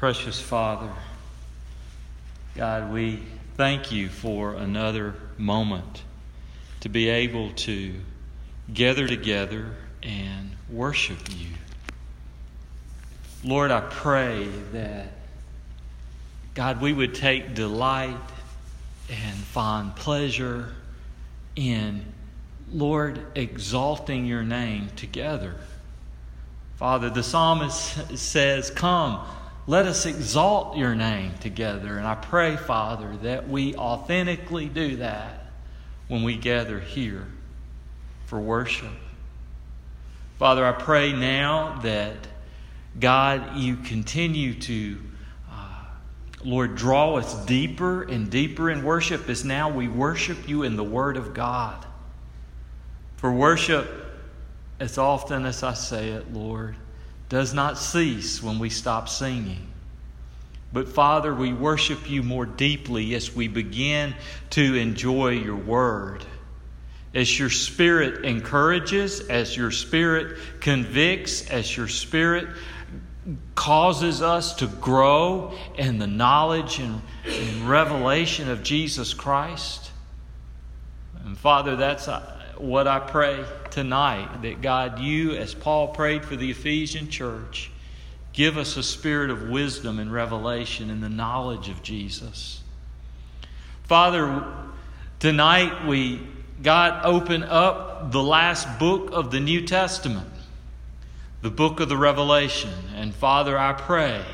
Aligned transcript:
Precious 0.00 0.40
Father, 0.40 0.88
God, 2.56 2.90
we 2.90 3.22
thank 3.58 3.92
you 3.92 4.08
for 4.08 4.54
another 4.54 5.14
moment 5.36 6.04
to 6.80 6.88
be 6.88 7.10
able 7.10 7.52
to 7.52 7.92
gather 8.72 9.06
together 9.06 9.74
and 10.02 10.52
worship 10.70 11.18
you. 11.28 11.48
Lord, 13.44 13.70
I 13.70 13.82
pray 13.82 14.48
that, 14.72 15.08
God, 16.54 16.80
we 16.80 16.94
would 16.94 17.14
take 17.14 17.54
delight 17.54 18.16
and 19.10 19.36
find 19.36 19.94
pleasure 19.94 20.72
in, 21.56 22.06
Lord, 22.72 23.20
exalting 23.34 24.24
your 24.24 24.44
name 24.44 24.88
together. 24.96 25.56
Father, 26.76 27.10
the 27.10 27.22
psalmist 27.22 28.16
says, 28.18 28.70
Come, 28.70 29.26
let 29.70 29.86
us 29.86 30.04
exalt 30.04 30.76
your 30.76 30.96
name 30.96 31.32
together. 31.38 31.96
And 31.96 32.04
I 32.04 32.16
pray, 32.16 32.56
Father, 32.56 33.16
that 33.22 33.48
we 33.48 33.76
authentically 33.76 34.66
do 34.68 34.96
that 34.96 35.46
when 36.08 36.24
we 36.24 36.36
gather 36.36 36.80
here 36.80 37.24
for 38.26 38.40
worship. 38.40 38.90
Father, 40.40 40.66
I 40.66 40.72
pray 40.72 41.12
now 41.12 41.78
that, 41.84 42.16
God, 42.98 43.58
you 43.58 43.76
continue 43.76 44.54
to, 44.54 44.98
uh, 45.48 45.84
Lord, 46.42 46.74
draw 46.74 47.14
us 47.14 47.32
deeper 47.46 48.02
and 48.02 48.28
deeper 48.28 48.70
in 48.70 48.82
worship 48.82 49.28
as 49.28 49.44
now 49.44 49.70
we 49.70 49.86
worship 49.86 50.48
you 50.48 50.64
in 50.64 50.74
the 50.74 50.82
Word 50.82 51.16
of 51.16 51.32
God. 51.32 51.86
For 53.18 53.30
worship, 53.30 53.88
as 54.80 54.98
often 54.98 55.46
as 55.46 55.62
I 55.62 55.74
say 55.74 56.08
it, 56.08 56.34
Lord, 56.34 56.74
does 57.30 57.54
not 57.54 57.78
cease 57.78 58.42
when 58.42 58.58
we 58.58 58.68
stop 58.68 59.08
singing. 59.08 59.68
But 60.72 60.88
Father, 60.88 61.34
we 61.34 61.52
worship 61.52 62.10
you 62.10 62.22
more 62.22 62.44
deeply 62.44 63.14
as 63.14 63.34
we 63.34 63.48
begin 63.48 64.14
to 64.50 64.74
enjoy 64.74 65.30
your 65.30 65.56
word. 65.56 66.24
As 67.14 67.38
your 67.38 67.50
spirit 67.50 68.24
encourages, 68.24 69.20
as 69.20 69.56
your 69.56 69.70
spirit 69.70 70.38
convicts, 70.60 71.48
as 71.48 71.76
your 71.76 71.88
spirit 71.88 72.48
causes 73.54 74.22
us 74.22 74.54
to 74.56 74.66
grow 74.66 75.52
in 75.76 75.98
the 75.98 76.06
knowledge 76.06 76.78
and, 76.80 77.00
and 77.26 77.68
revelation 77.68 78.48
of 78.48 78.62
Jesus 78.62 79.14
Christ. 79.14 79.90
And 81.24 81.38
Father, 81.38 81.76
that's 81.76 82.08
what 82.60 82.86
I 82.86 82.98
pray 83.00 83.44
tonight 83.70 84.42
that 84.42 84.62
God, 84.62 84.98
you, 84.98 85.32
as 85.32 85.54
Paul 85.54 85.88
prayed 85.88 86.24
for 86.24 86.36
the 86.36 86.50
Ephesian 86.50 87.08
church, 87.08 87.70
give 88.32 88.56
us 88.56 88.76
a 88.76 88.82
spirit 88.82 89.30
of 89.30 89.48
wisdom 89.48 89.98
and 89.98 90.12
revelation 90.12 90.90
and 90.90 91.02
the 91.02 91.08
knowledge 91.08 91.68
of 91.68 91.82
Jesus. 91.82 92.62
Father, 93.84 94.44
tonight 95.18 95.86
we, 95.86 96.20
God, 96.62 97.04
open 97.04 97.42
up 97.42 98.12
the 98.12 98.22
last 98.22 98.78
book 98.78 99.10
of 99.12 99.30
the 99.30 99.40
New 99.40 99.66
Testament, 99.66 100.28
the 101.42 101.50
book 101.50 101.80
of 101.80 101.88
the 101.88 101.96
Revelation. 101.96 102.72
And 102.94 103.14
Father, 103.14 103.58
I 103.58 103.72
pray 103.72 104.24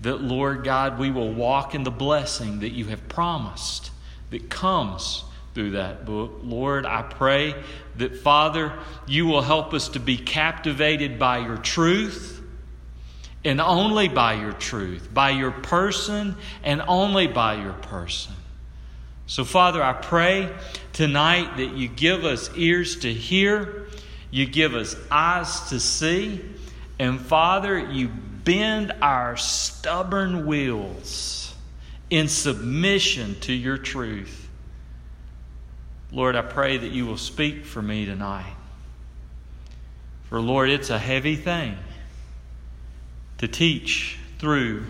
that, 0.00 0.20
Lord 0.20 0.64
God, 0.64 0.98
we 0.98 1.10
will 1.10 1.32
walk 1.32 1.74
in 1.74 1.84
the 1.84 1.90
blessing 1.90 2.60
that 2.60 2.70
you 2.70 2.86
have 2.86 3.08
promised 3.08 3.90
that 4.30 4.48
comes 4.48 5.24
through 5.54 5.72
that 5.72 6.04
book. 6.04 6.40
Lord, 6.42 6.86
I 6.86 7.02
pray 7.02 7.54
that, 7.96 8.16
Father, 8.16 8.72
you 9.06 9.26
will 9.26 9.42
help 9.42 9.74
us 9.74 9.90
to 9.90 10.00
be 10.00 10.16
captivated 10.16 11.18
by 11.18 11.38
your 11.38 11.56
truth 11.56 12.42
and 13.44 13.60
only 13.60 14.08
by 14.08 14.34
your 14.34 14.52
truth, 14.52 15.08
by 15.12 15.30
your 15.30 15.50
person 15.50 16.36
and 16.62 16.82
only 16.86 17.26
by 17.26 17.54
your 17.54 17.72
person. 17.72 18.34
So, 19.26 19.44
Father, 19.44 19.82
I 19.82 19.92
pray 19.92 20.52
tonight 20.92 21.56
that 21.56 21.72
you 21.76 21.88
give 21.88 22.24
us 22.24 22.50
ears 22.56 22.96
to 23.00 23.12
hear, 23.12 23.86
you 24.30 24.46
give 24.46 24.74
us 24.74 24.96
eyes 25.10 25.68
to 25.70 25.80
see, 25.80 26.44
and 26.98 27.20
Father, 27.20 27.78
you 27.78 28.08
bend 28.08 28.92
our 29.00 29.36
stubborn 29.36 30.46
wills 30.46 31.54
in 32.10 32.28
submission 32.28 33.38
to 33.40 33.52
your 33.52 33.78
truth. 33.78 34.39
Lord, 36.12 36.36
I 36.36 36.42
pray 36.42 36.76
that 36.76 36.90
you 36.90 37.06
will 37.06 37.16
speak 37.16 37.64
for 37.64 37.80
me 37.80 38.04
tonight. 38.04 38.54
For, 40.28 40.40
Lord, 40.40 40.70
it's 40.70 40.90
a 40.90 40.98
heavy 40.98 41.36
thing 41.36 41.76
to 43.38 43.48
teach 43.48 44.18
through 44.38 44.86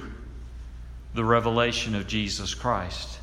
the 1.15 1.25
revelation 1.25 1.95
of 1.95 2.07
Jesus 2.07 2.55
Christ. 2.55 3.19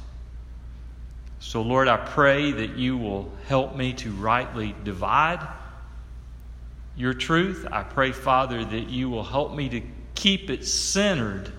So, 1.39 1.61
Lord, 1.61 1.87
I 1.87 1.97
pray 1.97 2.51
that 2.51 2.75
you 2.75 2.97
will 2.97 3.31
help 3.47 3.75
me 3.75 3.93
to 3.93 4.11
rightly 4.11 4.75
divide 4.83 5.47
your 6.95 7.13
truth. 7.13 7.67
I 7.71 7.83
pray, 7.83 8.11
Father, 8.11 8.65
that 8.65 8.89
you 8.89 9.09
will 9.09 9.23
help 9.23 9.53
me 9.55 9.69
to 9.69 9.81
keep 10.15 10.49
it 10.49 10.65
centered 10.65 11.51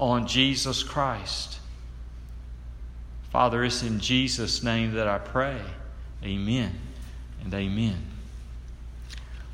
on 0.00 0.26
Jesus 0.26 0.82
Christ. 0.82 1.57
Father, 3.30 3.62
it's 3.62 3.82
in 3.82 4.00
Jesus' 4.00 4.62
name 4.62 4.94
that 4.94 5.06
I 5.06 5.18
pray. 5.18 5.60
Amen 6.24 6.72
and 7.44 7.52
amen. 7.52 7.96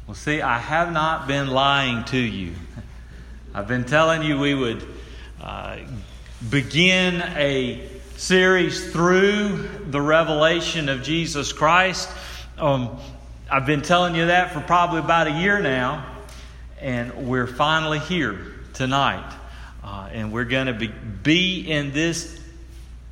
Well, 0.06 0.14
see, 0.14 0.40
I 0.40 0.58
have 0.58 0.92
not 0.92 1.26
been 1.26 1.48
lying 1.48 2.04
to 2.04 2.18
you. 2.18 2.52
I've 3.54 3.66
been 3.66 3.84
telling 3.84 4.22
you 4.22 4.38
we 4.38 4.54
would 4.54 4.86
uh, 5.42 5.78
begin 6.48 7.20
a 7.36 7.88
series 8.16 8.92
through 8.92 9.68
the 9.90 10.00
revelation 10.00 10.88
of 10.88 11.02
Jesus 11.02 11.52
Christ. 11.52 12.08
Um, 12.58 12.96
I've 13.50 13.66
been 13.66 13.82
telling 13.82 14.14
you 14.14 14.26
that 14.26 14.52
for 14.52 14.60
probably 14.60 15.00
about 15.00 15.26
a 15.26 15.32
year 15.32 15.60
now, 15.60 16.06
and 16.80 17.26
we're 17.26 17.48
finally 17.48 17.98
here 17.98 18.38
tonight. 18.72 19.34
Uh, 19.82 20.08
and 20.12 20.32
we're 20.32 20.44
going 20.44 20.68
to 20.68 20.72
be, 20.72 20.88
be 20.88 21.60
in 21.70 21.92
this 21.92 22.40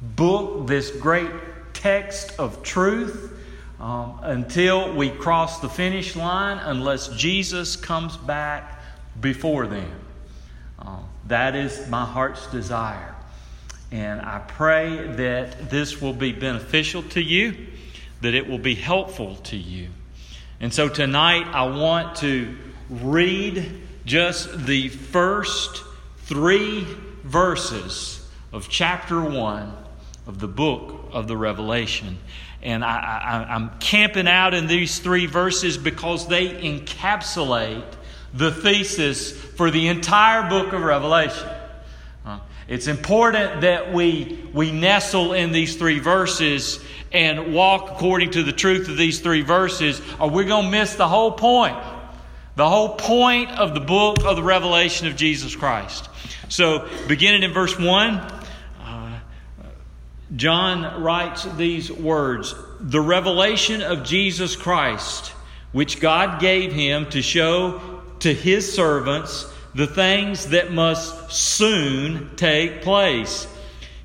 book, 0.03 0.67
this 0.67 0.91
great 0.91 1.31
text 1.73 2.39
of 2.39 2.63
truth, 2.63 3.33
um, 3.81 4.19
until 4.23 4.95
we 4.95 5.11
cross 5.11 5.61
the 5.61 5.69
finish 5.69 6.15
line, 6.15 6.59
unless 6.59 7.09
Jesus 7.09 7.77
comes 7.77 8.17
back 8.17 8.81
before 9.21 9.67
then. 9.67 9.91
Um, 10.79 11.05
that 11.27 11.55
is 11.55 11.89
my 11.89 12.05
heart's 12.05 12.47
desire. 12.49 13.15
And 13.91 14.21
I 14.21 14.39
pray 14.39 15.07
that 15.17 15.71
this 15.71 16.01
will 16.01 16.13
be 16.13 16.33
beneficial 16.33 17.03
to 17.11 17.21
you, 17.21 17.67
that 18.21 18.35
it 18.35 18.49
will 18.49 18.59
be 18.59 18.75
helpful 18.75 19.37
to 19.37 19.57
you. 19.57 19.89
And 20.61 20.73
so 20.73 20.89
tonight 20.89 21.47
I 21.49 21.65
want 21.65 22.17
to 22.17 22.57
read 22.89 23.83
just 24.05 24.65
the 24.67 24.89
first 24.89 25.83
three 26.19 26.87
verses 27.25 28.29
of 28.53 28.69
chapter 28.69 29.21
1 29.21 29.82
of 30.27 30.39
the 30.39 30.49
book 30.49 31.11
of 31.13 31.29
the 31.29 31.37
Revelation. 31.37 32.19
And 32.63 32.85
I, 32.85 33.47
I, 33.49 33.55
I'm 33.55 33.71
camping 33.81 34.29
out 34.29 34.55
in 34.55 34.67
these 34.67 34.99
three 35.01 35.27
verses 35.27 35.77
because 35.77 36.29
they 36.29 36.49
encapsulate 36.49 37.85
the 38.33 38.53
thesis 38.53 39.33
for 39.33 39.71
the 39.71 39.89
entire 39.89 40.49
book 40.49 40.73
of 40.73 40.83
Revelation. 40.83 41.49
Uh, 42.25 42.39
it's 42.69 42.87
important 42.87 43.63
that 43.63 43.93
we, 43.93 44.49
we 44.53 44.71
nestle 44.71 45.33
in 45.33 45.53
these 45.53 45.77
three 45.77 45.99
verses 45.99 46.81
and 47.11 47.53
walk 47.53 47.91
according 47.91 48.31
to 48.31 48.43
the 48.43 48.53
truth 48.53 48.89
of 48.89 48.97
these 48.97 49.21
three 49.21 49.43
verses, 49.43 50.01
or 50.19 50.31
we're 50.31 50.45
going 50.45 50.67
to 50.67 50.71
miss 50.71 50.95
the 50.95 51.09
whole 51.09 51.33
point. 51.33 51.77
The 52.55 52.69
whole 52.69 52.97
point 52.97 53.51
of 53.51 53.75
the 53.75 53.81
book 53.81 54.25
of 54.25 54.37
the 54.37 54.43
revelation 54.43 55.07
of 55.07 55.17
Jesus 55.17 55.57
Christ. 55.57 56.09
So, 56.49 56.89
beginning 57.09 57.43
in 57.43 57.53
verse 57.53 57.79
1, 57.79 58.42
John 60.37 61.03
writes 61.03 61.45
these 61.57 61.91
words 61.91 62.55
The 62.81 63.01
revelation 63.01 63.83
of 63.83 64.05
Jesus 64.05 64.57
Christ, 64.57 65.33
which 65.73 66.01
God 66.01 66.41
gave 66.41 66.73
him 66.73 67.09
to 67.11 67.21
show 67.21 68.01
to 68.21 68.33
his 68.33 68.73
servants 68.73 69.47
the 69.75 69.87
things 69.87 70.47
that 70.49 70.73
must 70.73 71.33
soon 71.33 72.31
take 72.37 72.83
place. 72.83 73.47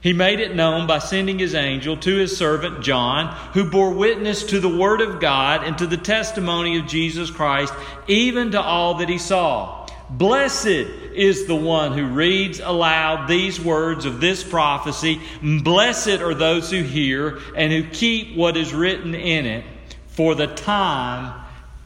He 0.02 0.14
made 0.14 0.40
it 0.40 0.56
known 0.56 0.88
by 0.88 1.00
sending 1.00 1.40
his 1.40 1.56
angel 1.56 1.98
to 1.98 2.16
his 2.16 2.38
servant 2.38 2.82
John, 2.82 3.34
who 3.54 3.70
bore 3.70 3.94
witness 3.94 4.44
to 4.46 4.60
the 4.60 4.70
word 4.70 5.02
of 5.02 5.20
God 5.20 5.64
and 5.64 5.78
to 5.78 5.88
the 5.88 5.98
testimony 5.98 6.78
of 6.78 6.88
Jesus 6.88 7.32
Christ, 7.32 7.74
even 8.08 8.52
to 8.52 8.62
all 8.62 8.96
that 8.96 9.10
he 9.10 9.18
saw. 9.18 9.87
Blessed 10.10 10.68
is 10.68 11.48
the 11.48 11.56
one 11.56 11.92
who 11.92 12.08
reads 12.08 12.60
aloud 12.60 13.28
these 13.28 13.60
words 13.60 14.06
of 14.06 14.22
this 14.22 14.44
prophecy. 14.44 15.20
Blessed 15.42 16.22
are 16.22 16.34
those 16.34 16.72
who 16.72 16.82
hear 16.82 17.40
and 17.56 17.74
who 17.74 17.84
keep 17.90 18.36
what 18.38 18.56
is 18.56 18.74
written 18.74 19.14
in 19.14 19.46
it, 19.46 19.66
for 20.08 20.34
the 20.34 20.48
time 20.48 21.42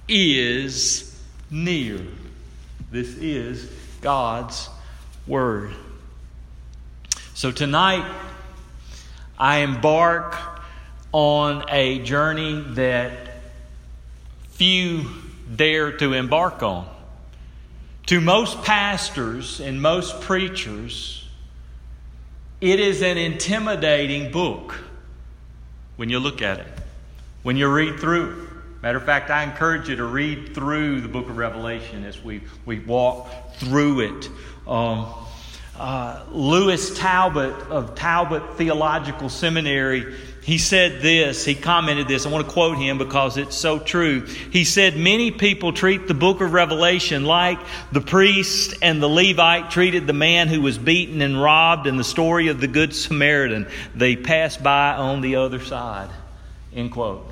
is 0.07 1.19
near. 1.49 1.99
This 2.91 3.15
is 3.17 3.71
God's 4.01 4.69
Word. 5.25 5.73
So 7.33 7.51
tonight, 7.51 8.05
I 9.39 9.59
embark 9.59 10.37
on 11.11 11.65
a 11.69 11.99
journey 11.99 12.61
that 12.75 13.13
few 14.49 15.09
dare 15.55 15.97
to 15.97 16.13
embark 16.13 16.61
on. 16.61 16.87
To 18.07 18.19
most 18.19 18.63
pastors 18.63 19.59
and 19.59 19.81
most 19.81 20.21
preachers, 20.21 21.27
it 22.59 22.79
is 22.79 23.01
an 23.01 23.17
intimidating 23.17 24.31
book 24.31 24.75
when 25.95 26.09
you 26.09 26.19
look 26.19 26.41
at 26.41 26.59
it, 26.59 26.67
when 27.43 27.57
you 27.57 27.71
read 27.71 27.99
through 27.99 28.31
it. 28.31 28.47
Matter 28.81 28.97
of 28.97 29.05
fact, 29.05 29.29
I 29.29 29.43
encourage 29.43 29.89
you 29.89 29.95
to 29.97 30.05
read 30.05 30.55
through 30.55 31.01
the 31.01 31.07
book 31.07 31.29
of 31.29 31.37
Revelation 31.37 32.03
as 32.03 32.21
we, 32.23 32.41
we 32.65 32.79
walk 32.79 33.29
through 33.57 33.99
it. 33.99 34.29
Um, 34.67 35.05
uh, 35.77 36.23
Louis 36.31 36.97
Talbot 36.97 37.53
of 37.69 37.95
Talbot 37.95 38.57
Theological 38.57 39.29
Seminary, 39.29 40.15
he 40.43 40.57
said 40.57 41.03
this, 41.03 41.45
he 41.45 41.53
commented 41.53 42.07
this. 42.07 42.25
I 42.25 42.29
want 42.29 42.47
to 42.47 42.51
quote 42.51 42.77
him 42.77 42.97
because 42.97 43.37
it's 43.37 43.55
so 43.55 43.77
true. 43.77 44.25
He 44.25 44.65
said, 44.65 44.97
Many 44.97 45.29
people 45.29 45.71
treat 45.71 46.07
the 46.07 46.15
book 46.15 46.41
of 46.41 46.51
Revelation 46.51 47.25
like 47.25 47.59
the 47.91 48.01
priest 48.01 48.73
and 48.81 49.01
the 49.01 49.07
Levite 49.07 49.69
treated 49.69 50.07
the 50.07 50.13
man 50.13 50.47
who 50.47 50.61
was 50.61 50.79
beaten 50.79 51.21
and 51.21 51.39
robbed 51.39 51.85
in 51.85 51.95
the 51.95 52.03
story 52.03 52.47
of 52.47 52.59
the 52.59 52.67
Good 52.67 52.95
Samaritan. 52.95 53.67
They 53.93 54.15
pass 54.15 54.57
by 54.57 54.95
on 54.95 55.21
the 55.21 55.35
other 55.35 55.59
side. 55.59 56.09
End 56.73 56.91
quote. 56.91 57.31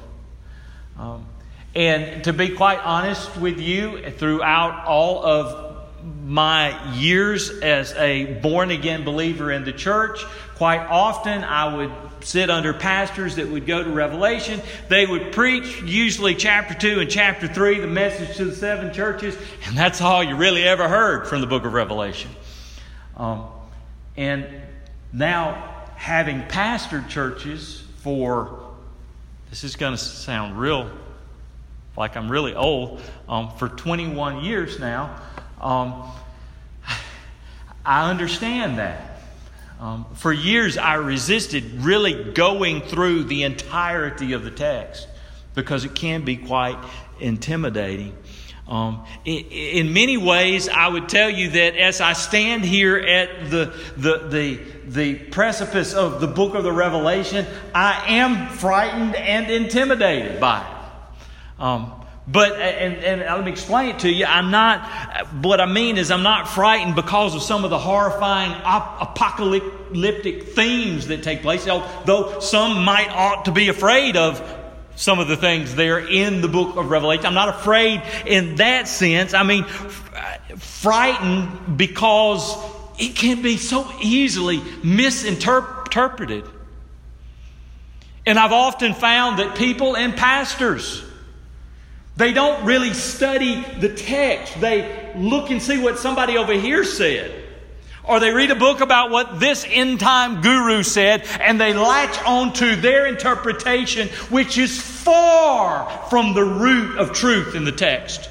Um, 0.95 1.25
and 1.73 2.23
to 2.25 2.33
be 2.33 2.49
quite 2.49 2.79
honest 2.79 3.35
with 3.37 3.59
you, 3.59 4.11
throughout 4.11 4.85
all 4.85 5.25
of 5.25 5.68
my 6.03 6.93
years 6.93 7.49
as 7.49 7.93
a 7.93 8.25
born 8.41 8.71
again 8.71 9.03
believer 9.03 9.51
in 9.51 9.63
the 9.65 9.73
church, 9.73 10.23
quite 10.55 10.79
often 10.79 11.43
I 11.43 11.75
would 11.75 11.91
sit 12.21 12.49
under 12.49 12.73
pastors 12.73 13.37
that 13.37 13.47
would 13.47 13.65
go 13.65 13.83
to 13.83 13.89
Revelation. 13.89 14.61
They 14.89 15.05
would 15.05 15.31
preach 15.31 15.81
usually 15.81 16.35
chapter 16.35 16.73
2 16.73 16.99
and 16.99 17.09
chapter 17.09 17.47
3, 17.47 17.79
the 17.79 17.87
message 17.87 18.37
to 18.37 18.45
the 18.45 18.55
seven 18.55 18.93
churches, 18.93 19.37
and 19.65 19.77
that's 19.77 20.01
all 20.01 20.23
you 20.23 20.35
really 20.35 20.63
ever 20.63 20.87
heard 20.87 21.27
from 21.27 21.41
the 21.41 21.47
book 21.47 21.65
of 21.65 21.73
Revelation. 21.73 22.31
Um, 23.15 23.45
and 24.17 24.47
now, 25.13 25.85
having 25.95 26.41
pastored 26.41 27.09
churches 27.09 27.83
for, 27.97 28.71
this 29.49 29.63
is 29.63 29.75
going 29.75 29.93
to 29.93 29.97
sound 29.97 30.59
real 30.59 30.89
like 31.99 32.15
I'm 32.15 32.31
really 32.31 32.55
old, 32.55 33.01
um, 33.27 33.51
for 33.57 33.67
21 33.67 34.43
years 34.45 34.79
now. 34.79 35.19
Um, 35.59 36.03
I 37.85 38.09
understand 38.09 38.79
that. 38.79 39.21
Um, 39.79 40.05
for 40.15 40.33
years, 40.33 40.77
I 40.77 40.95
resisted 40.95 41.63
really 41.75 42.33
going 42.33 42.81
through 42.81 43.25
the 43.25 43.43
entirety 43.43 44.33
of 44.33 44.43
the 44.43 44.51
text 44.51 45.07
because 45.55 45.85
it 45.85 45.95
can 45.95 46.23
be 46.25 46.35
quite 46.35 46.77
intimidating. 47.19 48.15
Um, 48.67 49.05
in, 49.25 49.45
in, 49.45 49.93
many 49.93 50.17
ways, 50.17 50.69
I 50.69 50.87
would 50.87 51.09
tell 51.09 51.29
you 51.29 51.49
that 51.51 51.75
as 51.75 52.01
I 52.01 52.13
stand 52.13 52.63
here 52.63 52.97
at 52.97 53.49
the, 53.49 53.73
the, 53.97 54.27
the, 54.27 54.59
the 54.85 55.15
precipice 55.15 55.95
of 55.95 56.21
the 56.21 56.27
book 56.27 56.53
of 56.53 56.63
the 56.63 56.71
Revelation, 56.71 57.47
I 57.73 58.13
am 58.13 58.49
frightened 58.49 59.15
and 59.15 59.49
intimidated 59.49 60.39
by 60.39 60.61
it. 60.61 61.61
Um, 61.61 61.98
but, 62.31 62.53
and, 62.53 62.97
and 62.97 63.21
let 63.21 63.43
me 63.43 63.51
explain 63.51 63.95
it 63.95 63.99
to 63.99 64.11
you. 64.11 64.25
I'm 64.25 64.51
not, 64.51 65.25
what 65.41 65.59
I 65.59 65.65
mean 65.65 65.97
is, 65.97 66.11
I'm 66.11 66.21
not 66.21 66.47
frightened 66.47 66.95
because 66.95 67.33
of 67.33 67.41
some 67.41 67.63
of 67.63 67.71
the 67.71 67.79
horrifying 67.79 68.51
apocalyptic 68.51 70.49
themes 70.49 71.07
that 71.07 71.23
take 71.23 71.41
place, 71.41 71.65
though 71.65 72.39
some 72.39 72.83
might 72.83 73.09
ought 73.09 73.45
to 73.45 73.51
be 73.51 73.69
afraid 73.69 74.15
of 74.15 74.43
some 74.95 75.19
of 75.19 75.27
the 75.27 75.37
things 75.37 75.73
there 75.75 75.97
in 75.97 76.41
the 76.41 76.47
book 76.47 76.75
of 76.75 76.91
Revelation. 76.91 77.25
I'm 77.25 77.33
not 77.33 77.49
afraid 77.49 78.03
in 78.27 78.55
that 78.55 78.87
sense. 78.87 79.33
I 79.33 79.43
mean, 79.43 79.63
frightened 79.63 81.77
because 81.77 82.55
it 82.99 83.15
can 83.15 83.41
be 83.41 83.57
so 83.57 83.89
easily 84.01 84.61
misinterpreted. 84.83 86.45
And 88.25 88.37
I've 88.37 88.51
often 88.51 88.93
found 88.93 89.39
that 89.39 89.55
people 89.55 89.95
and 89.95 90.15
pastors, 90.15 91.03
they 92.19 92.33
don't 92.33 92.65
really 92.65 92.93
study 92.93 93.63
the 93.79 93.87
text. 93.87 94.59
They 94.59 95.13
look 95.15 95.51
and 95.51 95.61
see 95.61 95.77
what 95.77 95.97
somebody 95.97 96.37
over 96.37 96.51
here 96.51 96.83
said. 96.83 97.33
Or 98.03 98.19
they 98.19 98.33
read 98.33 98.51
a 98.51 98.55
book 98.55 98.81
about 98.81 99.09
what 99.09 99.39
this 99.39 99.65
end 99.65 100.01
time 100.01 100.41
guru 100.41 100.83
said 100.83 101.25
and 101.39 101.61
they 101.61 101.73
latch 101.73 102.21
on 102.25 102.51
to 102.55 102.75
their 102.75 103.05
interpretation, 103.05 104.09
which 104.29 104.57
is 104.57 104.81
far 104.81 105.89
from 106.09 106.33
the 106.33 106.43
root 106.43 106.97
of 106.97 107.13
truth 107.13 107.55
in 107.55 107.63
the 107.63 107.71
text. 107.71 108.29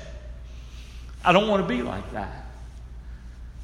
I 1.25 1.33
don't 1.33 1.49
want 1.49 1.67
to 1.67 1.75
be 1.75 1.81
like 1.81 2.13
that. 2.13 2.45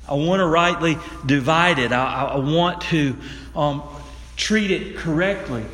I 0.09 0.15
want 0.15 0.41
to 0.41 0.47
rightly 0.47 0.97
divide 1.27 1.79
it. 1.79 1.93
I, 1.93 2.29
I 2.29 2.37
want 2.39 2.81
to 2.85 3.15
um, 3.55 3.83
treat 4.37 4.71
it 4.71 4.97
correctly. 4.97 5.67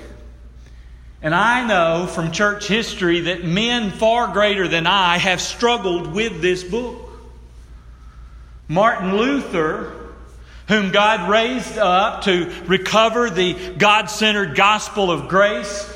And 1.22 1.34
I 1.34 1.66
know 1.66 2.06
from 2.06 2.32
church 2.32 2.66
history 2.66 3.20
that 3.22 3.44
men 3.44 3.90
far 3.90 4.28
greater 4.32 4.66
than 4.68 4.86
I 4.86 5.18
have 5.18 5.40
struggled 5.40 6.12
with 6.14 6.40
this 6.40 6.64
book. 6.64 6.96
Martin 8.68 9.16
Luther, 9.16 9.92
whom 10.68 10.92
God 10.92 11.28
raised 11.28 11.76
up 11.76 12.22
to 12.24 12.50
recover 12.66 13.28
the 13.28 13.74
God 13.76 14.06
centered 14.06 14.54
gospel 14.54 15.10
of 15.10 15.28
grace, 15.28 15.86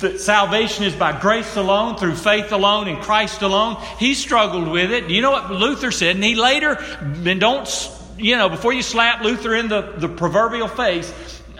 that 0.00 0.20
salvation 0.20 0.84
is 0.84 0.94
by 0.94 1.18
grace 1.20 1.56
alone, 1.56 1.96
through 1.96 2.14
faith 2.14 2.52
alone, 2.52 2.88
in 2.88 2.96
Christ 3.02 3.42
alone, 3.42 3.76
he 3.98 4.14
struggled 4.14 4.68
with 4.68 4.92
it. 4.92 5.10
You 5.10 5.20
know 5.20 5.32
what 5.32 5.50
Luther 5.50 5.90
said? 5.90 6.14
And 6.14 6.24
he 6.24 6.36
later, 6.36 6.78
and 7.00 7.40
don't, 7.40 7.90
you 8.16 8.36
know, 8.36 8.48
before 8.48 8.72
you 8.72 8.82
slap 8.82 9.22
Luther 9.22 9.54
in 9.54 9.68
the, 9.68 9.82
the 9.96 10.08
proverbial 10.08 10.68
face, 10.68 11.12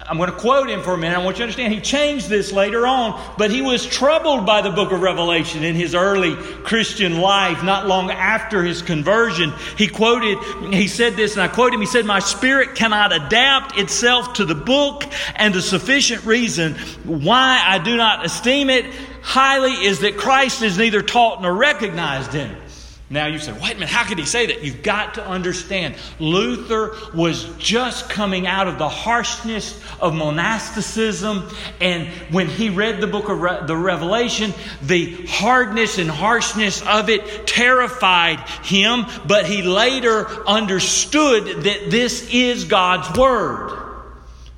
I'm 0.08 0.16
going 0.16 0.30
to 0.30 0.36
quote 0.36 0.70
him 0.70 0.82
for 0.82 0.94
a 0.94 0.98
minute. 0.98 1.18
I 1.18 1.22
want 1.22 1.36
you 1.36 1.40
to 1.40 1.42
understand 1.44 1.74
he 1.74 1.80
changed 1.80 2.30
this 2.30 2.50
later 2.50 2.86
on, 2.86 3.20
but 3.36 3.50
he 3.50 3.60
was 3.60 3.84
troubled 3.84 4.46
by 4.46 4.62
the 4.62 4.70
book 4.70 4.90
of 4.90 5.02
Revelation 5.02 5.64
in 5.64 5.74
his 5.74 5.94
early 5.94 6.34
Christian 6.34 7.20
life, 7.20 7.62
not 7.62 7.86
long 7.86 8.10
after 8.10 8.62
his 8.62 8.80
conversion. 8.80 9.52
He 9.76 9.86
quoted, 9.86 10.38
he 10.72 10.88
said 10.88 11.14
this, 11.14 11.34
and 11.34 11.42
I 11.42 11.48
quote 11.48 11.74
him, 11.74 11.80
he 11.80 11.86
said, 11.86 12.06
My 12.06 12.20
spirit 12.20 12.74
cannot 12.74 13.12
adapt 13.12 13.78
itself 13.78 14.34
to 14.34 14.46
the 14.46 14.54
book, 14.54 15.04
and 15.36 15.54
the 15.54 15.62
sufficient 15.62 16.24
reason 16.24 16.74
why 17.04 17.62
I 17.62 17.78
do 17.78 17.96
not 17.96 18.24
esteem 18.24 18.70
it 18.70 18.86
highly 19.20 19.72
is 19.72 20.00
that 20.00 20.16
Christ 20.16 20.62
is 20.62 20.78
neither 20.78 21.02
taught 21.02 21.42
nor 21.42 21.54
recognized 21.54 22.34
in 22.34 22.50
it. 22.50 22.67
Now 23.10 23.26
you 23.26 23.38
say, 23.38 23.52
wait 23.52 23.72
a 23.72 23.74
minute, 23.74 23.88
how 23.88 24.04
could 24.04 24.18
he 24.18 24.26
say 24.26 24.46
that? 24.46 24.62
You've 24.62 24.82
got 24.82 25.14
to 25.14 25.26
understand. 25.26 25.94
Luther 26.18 26.94
was 27.14 27.44
just 27.56 28.10
coming 28.10 28.46
out 28.46 28.68
of 28.68 28.76
the 28.76 28.88
harshness 28.88 29.82
of 29.98 30.14
monasticism. 30.14 31.48
And 31.80 32.08
when 32.30 32.48
he 32.48 32.68
read 32.68 33.00
the 33.00 33.06
book 33.06 33.30
of 33.30 33.40
Re- 33.40 33.60
the 33.64 33.76
Revelation, 33.76 34.52
the 34.82 35.24
hardness 35.26 35.96
and 35.96 36.10
harshness 36.10 36.82
of 36.82 37.08
it 37.08 37.46
terrified 37.46 38.40
him. 38.64 39.06
But 39.26 39.46
he 39.46 39.62
later 39.62 40.26
understood 40.46 41.62
that 41.62 41.90
this 41.90 42.28
is 42.30 42.64
God's 42.64 43.18
Word. 43.18 43.74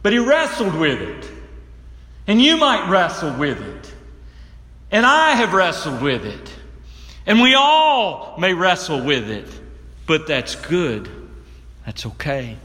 But 0.03 0.13
he 0.13 0.19
wrestled 0.19 0.75
with 0.75 1.01
it. 1.01 1.31
And 2.27 2.43
you 2.43 2.57
might 2.57 2.91
wrestle 2.91 3.33
with 3.35 3.61
it. 3.61 3.93
And 4.91 5.07
I 5.07 5.37
have 5.37 5.53
wrestled 5.53 6.03
with 6.03 6.25
it. 6.25 6.60
And 7.31 7.41
we 7.41 7.55
all 7.55 8.35
may 8.41 8.55
wrestle 8.55 9.05
with 9.05 9.31
it, 9.31 9.47
but 10.05 10.27
that's 10.27 10.57
good. 10.57 11.09
That's 11.87 12.05
okay. 12.05 12.57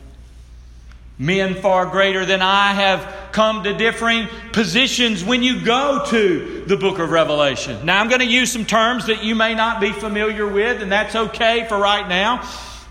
Men 1.19 1.61
far 1.61 1.85
greater 1.85 2.25
than 2.25 2.41
I 2.41 2.73
have 2.73 3.31
come 3.31 3.65
to 3.65 3.77
differing 3.77 4.27
positions 4.53 5.23
when 5.23 5.43
you 5.43 5.63
go 5.63 6.03
to 6.07 6.63
the 6.65 6.77
book 6.77 6.97
of 6.97 7.11
Revelation. 7.11 7.85
Now, 7.85 8.01
I'm 8.01 8.07
going 8.07 8.21
to 8.21 8.25
use 8.25 8.51
some 8.51 8.65
terms 8.65 9.05
that 9.05 9.23
you 9.23 9.35
may 9.35 9.53
not 9.53 9.79
be 9.79 9.91
familiar 9.91 10.47
with, 10.47 10.81
and 10.81 10.91
that's 10.91 11.15
okay 11.15 11.67
for 11.69 11.77
right 11.77 12.09
now. 12.09 12.41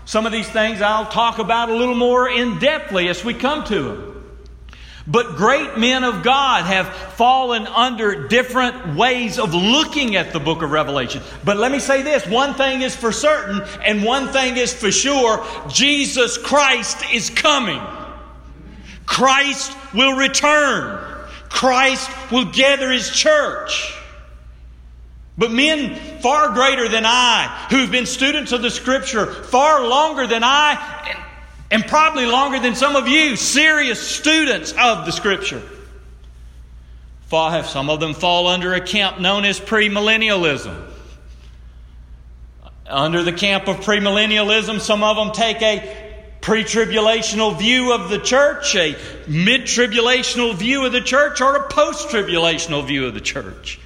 Some 0.05 0.25
of 0.25 0.31
these 0.31 0.47
things 0.47 0.81
I'll 0.81 1.07
talk 1.11 1.39
about 1.39 1.67
a 1.69 1.75
little 1.75 1.93
more 1.93 2.29
in 2.29 2.53
depthly 2.53 3.09
as 3.09 3.25
we 3.25 3.33
come 3.33 3.65
to 3.65 3.83
them. 3.83 4.14
But 5.07 5.35
great 5.35 5.77
men 5.77 6.03
of 6.03 6.23
God 6.23 6.65
have 6.65 6.87
fallen 7.13 7.67
under 7.67 8.27
different 8.27 8.95
ways 8.95 9.37
of 9.37 9.53
looking 9.53 10.15
at 10.15 10.33
the 10.33 10.39
book 10.39 10.63
of 10.63 10.71
Revelation. 10.71 11.21
But 11.43 11.57
let 11.57 11.71
me 11.71 11.79
say 11.79 12.01
this 12.01 12.25
one 12.25 12.55
thing 12.55 12.81
is 12.81 12.95
for 12.95 13.11
certain, 13.11 13.61
and 13.83 14.03
one 14.03 14.29
thing 14.29 14.57
is 14.57 14.73
for 14.73 14.91
sure 14.91 15.45
Jesus 15.69 16.39
Christ 16.39 17.03
is 17.13 17.29
coming. 17.29 17.81
Christ 19.05 19.77
will 19.93 20.17
return. 20.17 20.99
Christ 21.49 22.09
will 22.31 22.45
gather 22.45 22.91
his 22.91 23.11
church. 23.11 23.93
But 25.37 25.51
men 25.51 26.21
far 26.21 26.53
greater 26.53 26.87
than 26.87 27.03
I, 27.05 27.67
who've 27.69 27.91
been 27.91 28.05
students 28.05 28.53
of 28.53 28.61
the 28.61 28.71
scripture 28.71 29.25
far 29.25 29.85
longer 29.85 30.27
than 30.27 30.43
I, 30.43 30.94
And 31.71 31.85
probably 31.85 32.25
longer 32.25 32.59
than 32.59 32.75
some 32.75 32.95
of 32.95 33.07
you, 33.07 33.35
serious 33.35 33.99
students 33.99 34.71
of 34.71 35.05
the 35.05 35.11
Scripture. 35.11 35.61
Some 37.29 37.89
of 37.89 37.99
them 37.99 38.13
fall 38.13 38.47
under 38.47 38.73
a 38.73 38.79
camp 38.79 39.19
known 39.19 39.43
as 39.43 39.59
premillennialism. 39.59 40.89
Under 42.87 43.23
the 43.23 43.33
camp 43.33 43.67
of 43.67 43.77
premillennialism, 43.77 44.79
some 44.79 45.03
of 45.03 45.17
them 45.17 45.31
take 45.31 45.61
a 45.61 46.15
pre 46.39 46.63
tribulational 46.63 47.57
view 47.57 47.91
of 47.91 48.09
the 48.09 48.19
church, 48.19 48.73
a 48.75 48.95
mid 49.27 49.63
tribulational 49.63 50.55
view 50.55 50.85
of 50.85 50.93
the 50.93 51.01
church, 51.01 51.41
or 51.41 51.55
a 51.55 51.67
post 51.67 52.07
tribulational 52.07 52.85
view 52.85 53.05
of 53.05 53.13
the 53.13 53.19
church. 53.19 53.79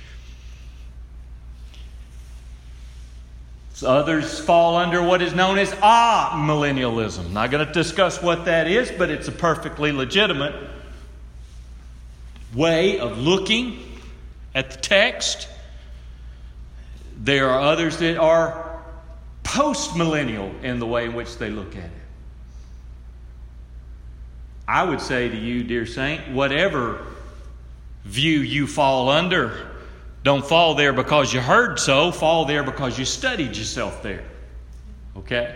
Others 3.84 4.40
fall 4.40 4.78
under 4.78 5.02
what 5.02 5.22
is 5.22 5.34
known 5.34 5.58
as 5.58 5.72
amillennialism. 5.72 7.32
Not 7.32 7.52
going 7.52 7.66
to 7.66 7.74
discuss 7.74 8.22
what 8.22 8.46
that 8.46 8.68
is, 8.68 8.92
but 8.92 9.10
it's 9.10 9.28
a 9.28 9.32
perfectly 9.32 9.92
legitimate 9.92 10.56
way 12.54 13.00
of 13.00 13.18
looking 13.18 13.80
at 14.56 14.72
the 14.72 14.78
text. 14.78 15.48
There 17.18 17.50
are 17.50 17.62
others 17.62 17.98
that 17.98 18.18
are 18.18 18.82
post 19.44 19.96
millennial 19.96 20.52
in 20.64 20.80
the 20.80 20.88
way 20.88 21.06
in 21.06 21.14
which 21.14 21.38
they 21.38 21.50
look 21.50 21.76
at 21.76 21.84
it. 21.84 21.92
I 24.68 24.84
would 24.84 25.02
say 25.02 25.30
to 25.30 25.36
you, 25.36 25.64
dear 25.64 25.86
saint, 25.86 26.30
whatever 26.30 27.06
view 28.04 28.40
you 28.40 28.68
fall 28.68 29.10
under, 29.10 29.69
don't 30.24 30.46
fall 30.46 30.76
there 30.76 30.94
because 30.94 31.34
you 31.34 31.40
heard 31.40 31.80
so, 31.80 32.12
fall 32.12 32.46
there 32.46 32.64
because 32.64 33.00
you 33.00 33.06
studied 33.06 33.56
yourself 33.56 34.04
there. 34.04 34.24
Okay? 35.16 35.56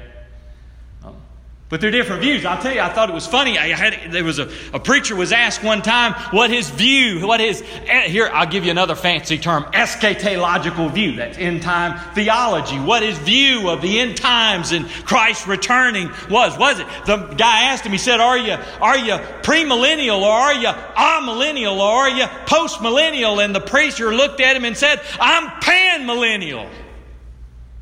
But 1.73 1.81
they're 1.81 1.89
different 1.89 2.21
views. 2.21 2.45
I'll 2.45 2.61
tell 2.61 2.71
you, 2.71 2.81
I 2.81 2.89
thought 2.89 3.09
it 3.09 3.13
was 3.13 3.25
funny. 3.25 3.57
I 3.57 3.69
had 3.69 4.11
there 4.11 4.23
was 4.23 4.37
a, 4.37 4.47
a 4.73 4.79
preacher 4.79 5.15
was 5.15 5.31
asked 5.31 5.63
one 5.63 5.81
time 5.81 6.13
what 6.29 6.51
his 6.51 6.69
view, 6.69 7.25
what 7.25 7.39
his 7.39 7.63
eh, 7.87 8.09
here 8.09 8.29
I'll 8.31 8.45
give 8.45 8.63
you 8.63 8.69
another 8.69 8.93
fancy 8.93 9.39
term, 9.39 9.63
eschatological 9.73 10.93
view. 10.93 11.15
That's 11.15 11.35
end 11.39 11.63
time 11.63 11.97
theology. 12.13 12.79
What 12.79 13.01
his 13.01 13.17
view 13.17 13.71
of 13.71 13.81
the 13.81 14.01
end 14.01 14.17
times 14.17 14.71
and 14.71 14.87
Christ 14.87 15.47
returning 15.47 16.11
was. 16.29 16.55
Was 16.59 16.79
it? 16.79 16.85
The 17.07 17.17
guy 17.17 17.63
asked 17.63 17.83
him, 17.83 17.91
he 17.91 17.97
said, 17.97 18.19
Are 18.19 18.37
you 18.37 18.55
are 18.79 18.97
you 18.99 19.13
premillennial 19.41 20.21
or 20.21 20.31
are 20.31 20.53
you 20.53 20.67
amillennial 20.67 21.77
or 21.79 22.01
are 22.01 22.09
you 22.09 22.25
postmillennial? 22.45 23.43
And 23.43 23.55
the 23.55 23.61
preacher 23.61 24.13
looked 24.13 24.41
at 24.41 24.55
him 24.55 24.63
and 24.63 24.77
said, 24.77 25.01
I'm 25.19 25.49
panmillennial. 25.59 26.69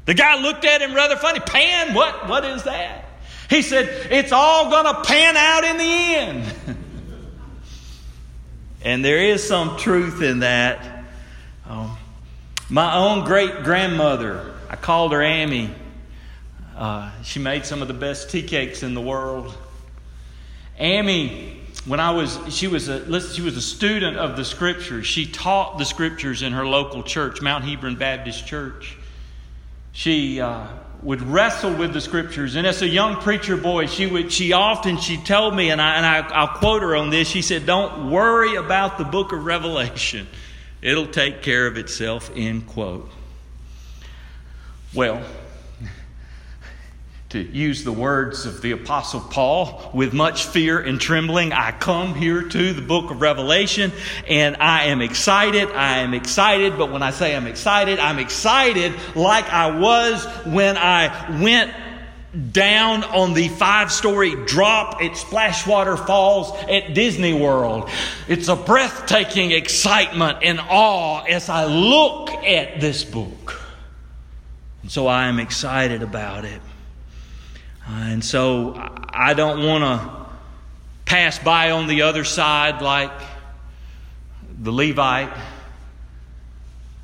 The 0.06 0.14
guy 0.14 0.42
looked 0.42 0.64
at 0.64 0.82
him 0.82 0.94
rather 0.94 1.18
funny. 1.18 1.42
Pan? 1.42 1.94
What 1.94 2.30
what 2.30 2.46
is 2.46 2.64
that? 2.64 3.10
He 3.52 3.62
said, 3.62 4.08
It's 4.10 4.32
all 4.32 4.70
going 4.70 4.86
to 4.86 5.02
pan 5.02 5.36
out 5.36 5.66
in 5.66 5.78
the 5.78 5.84
end. 5.84 6.78
and 8.82 9.04
there 9.04 9.18
is 9.18 9.46
some 9.46 9.76
truth 9.76 10.22
in 10.22 10.40
that. 10.40 11.04
Um, 11.68 11.98
my 12.70 12.96
own 12.96 13.26
great 13.26 13.64
grandmother, 13.64 14.56
I 14.70 14.78
called 14.78 15.12
her 15.12 15.22
Amy. 15.22 15.70
Uh, 16.78 17.12
she 17.24 17.40
made 17.40 17.66
some 17.66 17.82
of 17.82 17.90
the 17.90 17.94
best 17.94 18.30
tea 18.30 18.42
cakes 18.42 18.84
in 18.84 18.94
the 18.94 19.02
world. 19.02 19.54
Amy, 20.80 21.60
when 21.84 22.00
I 22.00 22.12
was, 22.12 22.40
she 22.56 22.68
was 22.68 22.88
a, 22.88 23.34
she 23.34 23.42
was 23.42 23.58
a 23.58 23.62
student 23.62 24.16
of 24.16 24.38
the 24.38 24.46
scriptures. 24.46 25.06
She 25.06 25.26
taught 25.26 25.78
the 25.78 25.84
scriptures 25.84 26.42
in 26.42 26.54
her 26.54 26.66
local 26.66 27.04
church, 27.04 27.42
Mount 27.42 27.66
Hebron 27.66 27.98
Baptist 27.98 28.48
Church. 28.48 28.96
She 29.92 30.40
uh, 30.40 30.68
would 31.04 31.22
wrestle 31.22 31.74
with 31.74 31.94
the 31.94 32.02
scriptures. 32.02 32.56
And 32.56 32.68
as 32.68 32.82
a 32.82 32.88
young 32.88 33.16
preacher 33.18 33.58
boy, 33.58 33.88
she 33.88 34.06
would 34.06 34.32
she 34.32 34.54
often 34.54 34.98
she 34.98 35.18
told 35.18 35.56
me, 35.56 35.72
and 35.72 35.82
I 35.82 35.96
and 35.96 36.06
I, 36.06 36.20
I'll 36.30 36.60
quote 36.60 36.82
her 36.84 36.96
on 36.96 37.10
this. 37.10 37.28
She 37.28 37.42
said, 37.42 37.66
"Don't 37.66 38.12
worry 38.12 38.56
about 38.56 38.98
the 38.98 39.04
book 39.04 39.32
of 39.32 39.46
Revelation; 39.46 40.28
it'll 40.82 41.08
take 41.08 41.42
care 41.42 41.66
of 41.68 41.78
itself." 41.78 42.30
End 42.36 42.68
quote. 42.68 43.10
Well, 44.94 45.24
to 47.32 47.40
use 47.40 47.86
the 47.86 47.94
words 47.94 48.46
of 48.46 48.62
the 48.62 48.72
Apostle 48.72 49.22
Paul, 49.22 49.90
with 49.94 50.12
much 50.12 50.48
fear 50.48 50.80
and 50.80 51.00
trembling, 51.00 51.54
I 51.54 51.72
come 51.72 52.14
here 52.14 52.42
to 52.42 52.74
the 52.74 52.82
book 52.82 53.10
of 53.10 53.22
Revelation 53.22 53.94
and 54.28 54.58
I 54.58 54.88
am 54.88 55.02
excited. 55.02 55.70
I 55.72 56.00
am 56.00 56.14
excited, 56.14 56.78
but 56.78 56.92
when 56.92 57.02
I 57.02 57.12
say 57.12 57.34
I'm 57.34 57.48
excited, 57.48 58.00
I'm 58.00 58.20
excited 58.20 58.94
like 59.16 59.50
I 59.50 59.80
was 59.80 60.26
when 60.46 60.76
I 60.76 61.42
went 61.42 61.74
down 62.52 63.06
on 63.06 63.34
the 63.34 63.48
five 63.48 63.94
story 63.94 64.36
drop 64.46 65.02
at 65.02 65.12
Splashwater 65.12 66.06
Falls 66.06 66.52
at 66.70 66.94
Disney 66.94 67.34
World. 67.34 67.90
It's 68.28 68.50
a 68.50 68.58
breathtaking 68.58 69.52
excitement 69.52 70.40
and 70.44 70.60
awe 70.60 71.24
as 71.24 71.48
I 71.48 71.64
look 71.64 72.30
at 72.30 72.82
this 72.82 73.06
book. 73.06 73.62
And 74.82 74.92
so 74.92 75.08
I 75.08 75.28
am 75.28 75.40
excited 75.40 76.04
about 76.04 76.44
it. 76.44 76.62
Uh, 77.88 77.92
and 77.94 78.24
so 78.24 78.74
I 79.10 79.34
don't 79.34 79.66
want 79.66 79.84
to 79.84 80.22
pass 81.06 81.40
by 81.40 81.72
on 81.72 81.88
the 81.88 82.04
other 82.04 82.24
side 82.24 82.82
like 82.82 83.12
the 84.62 84.72
Levite 84.72 85.36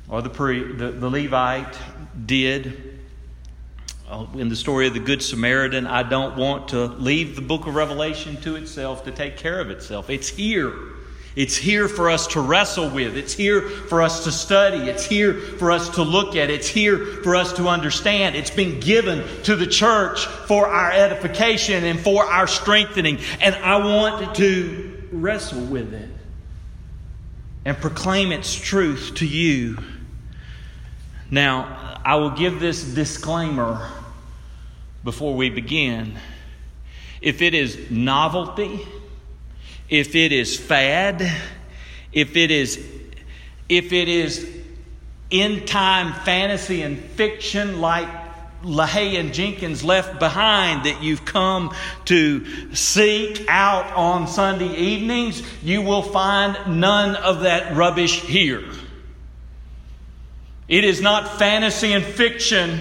or 0.08 0.22
the, 0.22 0.30
pre, 0.30 0.72
the, 0.72 0.90
the 0.92 1.10
Levite 1.10 1.76
did 2.24 2.98
uh, 4.08 4.26
in 4.34 4.48
the 4.48 4.56
story 4.56 4.86
of 4.86 4.94
the 4.94 5.00
Good 5.00 5.22
Samaritan. 5.22 5.86
I 5.86 6.02
don't 6.02 6.36
want 6.36 6.68
to 6.68 6.86
leave 6.86 7.36
the 7.36 7.42
book 7.42 7.66
of 7.66 7.74
Revelation 7.74 8.40
to 8.42 8.56
itself 8.56 9.04
to 9.04 9.10
take 9.10 9.36
care 9.36 9.60
of 9.60 9.70
itself. 9.70 10.08
It's 10.08 10.28
here. 10.28 10.72
It's 11.36 11.56
here 11.56 11.88
for 11.88 12.10
us 12.10 12.26
to 12.28 12.40
wrestle 12.40 12.90
with. 12.90 13.16
It's 13.16 13.32
here 13.32 13.62
for 13.62 14.02
us 14.02 14.24
to 14.24 14.32
study. 14.32 14.88
It's 14.88 15.04
here 15.04 15.34
for 15.34 15.70
us 15.70 15.90
to 15.90 16.02
look 16.02 16.34
at. 16.34 16.50
It's 16.50 16.66
here 16.68 16.98
for 17.22 17.36
us 17.36 17.52
to 17.54 17.68
understand. 17.68 18.34
It's 18.34 18.50
been 18.50 18.80
given 18.80 19.24
to 19.44 19.54
the 19.54 19.66
church 19.66 20.26
for 20.26 20.66
our 20.66 20.90
edification 20.90 21.84
and 21.84 22.00
for 22.00 22.24
our 22.24 22.46
strengthening. 22.46 23.18
And 23.40 23.54
I 23.54 23.76
want 23.76 24.34
to 24.36 25.08
wrestle 25.12 25.64
with 25.64 25.94
it 25.94 26.10
and 27.64 27.76
proclaim 27.76 28.32
its 28.32 28.54
truth 28.54 29.12
to 29.16 29.26
you. 29.26 29.78
Now, 31.30 32.00
I 32.04 32.16
will 32.16 32.30
give 32.30 32.58
this 32.58 32.82
disclaimer 32.82 33.90
before 35.04 35.34
we 35.34 35.50
begin. 35.50 36.18
If 37.20 37.42
it 37.42 37.54
is 37.54 37.90
novelty, 37.90 38.86
if 39.88 40.14
it 40.14 40.32
is 40.32 40.58
fad, 40.58 41.22
if 42.12 42.36
it 42.36 42.50
is 42.50 42.76
if 43.68 43.92
it 43.92 44.08
is 44.08 44.48
end 45.30 45.68
time 45.68 46.12
fantasy 46.24 46.82
and 46.82 46.98
fiction 46.98 47.80
like 47.80 48.08
LaHaye 48.62 49.20
and 49.20 49.32
Jenkins 49.32 49.84
left 49.84 50.18
behind 50.18 50.84
that 50.84 51.02
you've 51.02 51.24
come 51.24 51.74
to 52.06 52.74
seek 52.74 53.44
out 53.48 53.92
on 53.94 54.26
Sunday 54.26 54.74
evenings, 54.74 55.42
you 55.62 55.82
will 55.82 56.02
find 56.02 56.80
none 56.80 57.14
of 57.14 57.40
that 57.40 57.76
rubbish 57.76 58.20
here. 58.22 58.64
It 60.66 60.84
is 60.84 61.00
not 61.00 61.38
fantasy 61.38 61.92
and 61.92 62.04
fiction 62.04 62.80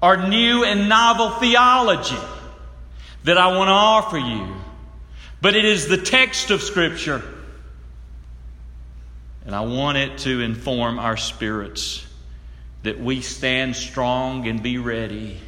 or 0.00 0.16
new 0.28 0.64
and 0.64 0.88
novel 0.88 1.30
theology 1.30 2.16
that 3.24 3.36
I 3.36 3.56
want 3.56 3.68
to 3.68 3.72
offer 3.72 4.18
you. 4.18 4.54
But 5.40 5.56
it 5.56 5.64
is 5.64 5.88
the 5.88 5.96
text 5.96 6.50
of 6.50 6.62
Scripture. 6.62 7.22
And 9.44 9.54
I 9.54 9.62
want 9.62 9.98
it 9.98 10.18
to 10.18 10.40
inform 10.42 10.98
our 10.98 11.16
spirits 11.16 12.06
that 12.82 13.00
we 13.00 13.20
stand 13.20 13.74
strong 13.76 14.46
and 14.46 14.62
be 14.62 14.78
ready 14.78 15.38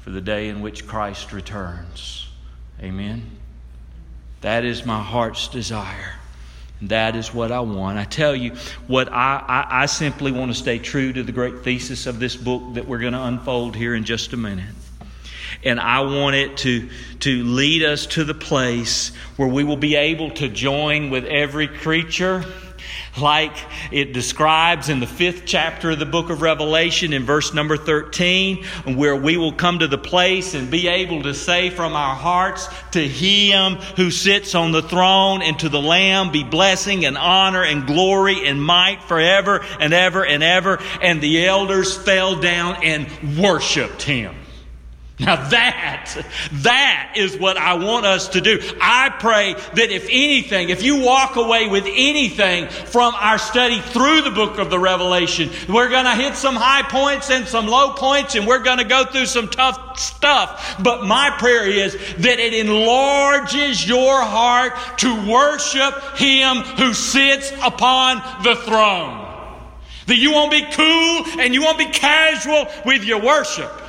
for 0.00 0.10
the 0.10 0.20
day 0.20 0.48
in 0.48 0.60
which 0.60 0.86
Christ 0.86 1.32
returns. 1.32 2.28
Amen. 2.80 3.28
That 4.40 4.64
is 4.64 4.84
my 4.84 5.02
heart's 5.02 5.48
desire. 5.48 6.14
That 6.82 7.16
is 7.16 7.32
what 7.32 7.50
I 7.50 7.60
want. 7.60 7.98
I 7.98 8.04
tell 8.04 8.36
you 8.36 8.52
what 8.86 9.10
I, 9.10 9.42
I, 9.46 9.82
I 9.82 9.86
simply 9.86 10.30
want 10.30 10.52
to 10.52 10.54
stay 10.56 10.78
true 10.78 11.12
to 11.12 11.22
the 11.22 11.32
great 11.32 11.64
thesis 11.64 12.06
of 12.06 12.20
this 12.20 12.36
book 12.36 12.74
that 12.74 12.86
we're 12.86 12.98
going 12.98 13.14
to 13.14 13.22
unfold 13.24 13.74
here 13.74 13.94
in 13.94 14.04
just 14.04 14.32
a 14.32 14.36
minute. 14.36 14.74
And 15.64 15.80
I 15.80 16.00
want 16.00 16.36
it 16.36 16.56
to, 16.58 16.88
to 17.20 17.44
lead 17.44 17.82
us 17.82 18.06
to 18.06 18.24
the 18.24 18.34
place 18.34 19.14
where 19.36 19.48
we 19.48 19.64
will 19.64 19.76
be 19.76 19.96
able 19.96 20.30
to 20.32 20.48
join 20.48 21.10
with 21.10 21.24
every 21.24 21.68
creature 21.68 22.44
like 23.18 23.56
it 23.90 24.12
describes 24.12 24.88
in 24.88 25.00
the 25.00 25.06
fifth 25.06 25.42
chapter 25.46 25.90
of 25.90 25.98
the 25.98 26.06
book 26.06 26.30
of 26.30 26.42
Revelation 26.42 27.12
in 27.12 27.24
verse 27.24 27.54
number 27.54 27.76
13, 27.76 28.64
where 28.94 29.16
we 29.16 29.36
will 29.36 29.52
come 29.52 29.78
to 29.78 29.88
the 29.88 29.98
place 29.98 30.54
and 30.54 30.70
be 30.70 30.88
able 30.88 31.22
to 31.22 31.34
say 31.34 31.70
from 31.70 31.94
our 31.94 32.14
hearts 32.14 32.68
to 32.92 33.06
Him 33.06 33.76
who 33.96 34.10
sits 34.10 34.54
on 34.54 34.72
the 34.72 34.82
throne 34.82 35.42
and 35.42 35.58
to 35.60 35.68
the 35.68 35.80
Lamb 35.80 36.30
be 36.30 36.44
blessing 36.44 37.04
and 37.04 37.16
honor 37.16 37.62
and 37.62 37.86
glory 37.86 38.46
and 38.46 38.62
might 38.62 39.02
forever 39.02 39.64
and 39.80 39.92
ever 39.92 40.24
and 40.24 40.42
ever. 40.42 40.78
And 41.02 41.20
the 41.20 41.46
elders 41.46 41.96
fell 41.96 42.36
down 42.36 42.84
and 42.84 43.06
worshiped 43.38 44.02
Him. 44.02 44.34
Now 45.18 45.48
that, 45.48 46.26
that 46.52 47.14
is 47.16 47.38
what 47.38 47.56
I 47.56 47.74
want 47.74 48.04
us 48.04 48.28
to 48.28 48.42
do. 48.42 48.60
I 48.78 49.08
pray 49.08 49.54
that 49.54 49.90
if 49.90 50.06
anything, 50.10 50.68
if 50.68 50.82
you 50.82 51.00
walk 51.00 51.36
away 51.36 51.68
with 51.68 51.84
anything 51.86 52.68
from 52.68 53.14
our 53.14 53.38
study 53.38 53.80
through 53.80 54.22
the 54.22 54.30
book 54.30 54.58
of 54.58 54.68
the 54.68 54.78
Revelation, 54.78 55.48
we're 55.70 55.88
going 55.88 56.04
to 56.04 56.14
hit 56.14 56.34
some 56.34 56.54
high 56.54 56.82
points 56.82 57.30
and 57.30 57.46
some 57.46 57.66
low 57.66 57.94
points 57.94 58.34
and 58.34 58.46
we're 58.46 58.62
going 58.62 58.76
to 58.76 58.84
go 58.84 59.06
through 59.06 59.24
some 59.24 59.48
tough 59.48 59.98
stuff. 59.98 60.76
But 60.82 61.06
my 61.06 61.34
prayer 61.38 61.66
is 61.66 61.94
that 61.94 62.38
it 62.38 62.52
enlarges 62.52 63.88
your 63.88 64.20
heart 64.20 64.98
to 64.98 65.30
worship 65.30 66.18
Him 66.18 66.58
who 66.58 66.92
sits 66.92 67.52
upon 67.62 68.18
the 68.44 68.54
throne. 68.54 69.22
That 70.08 70.16
you 70.16 70.32
won't 70.32 70.50
be 70.50 70.60
cool 70.72 71.40
and 71.40 71.54
you 71.54 71.62
won't 71.62 71.78
be 71.78 71.86
casual 71.86 72.66
with 72.84 73.02
your 73.02 73.22
worship 73.22 73.84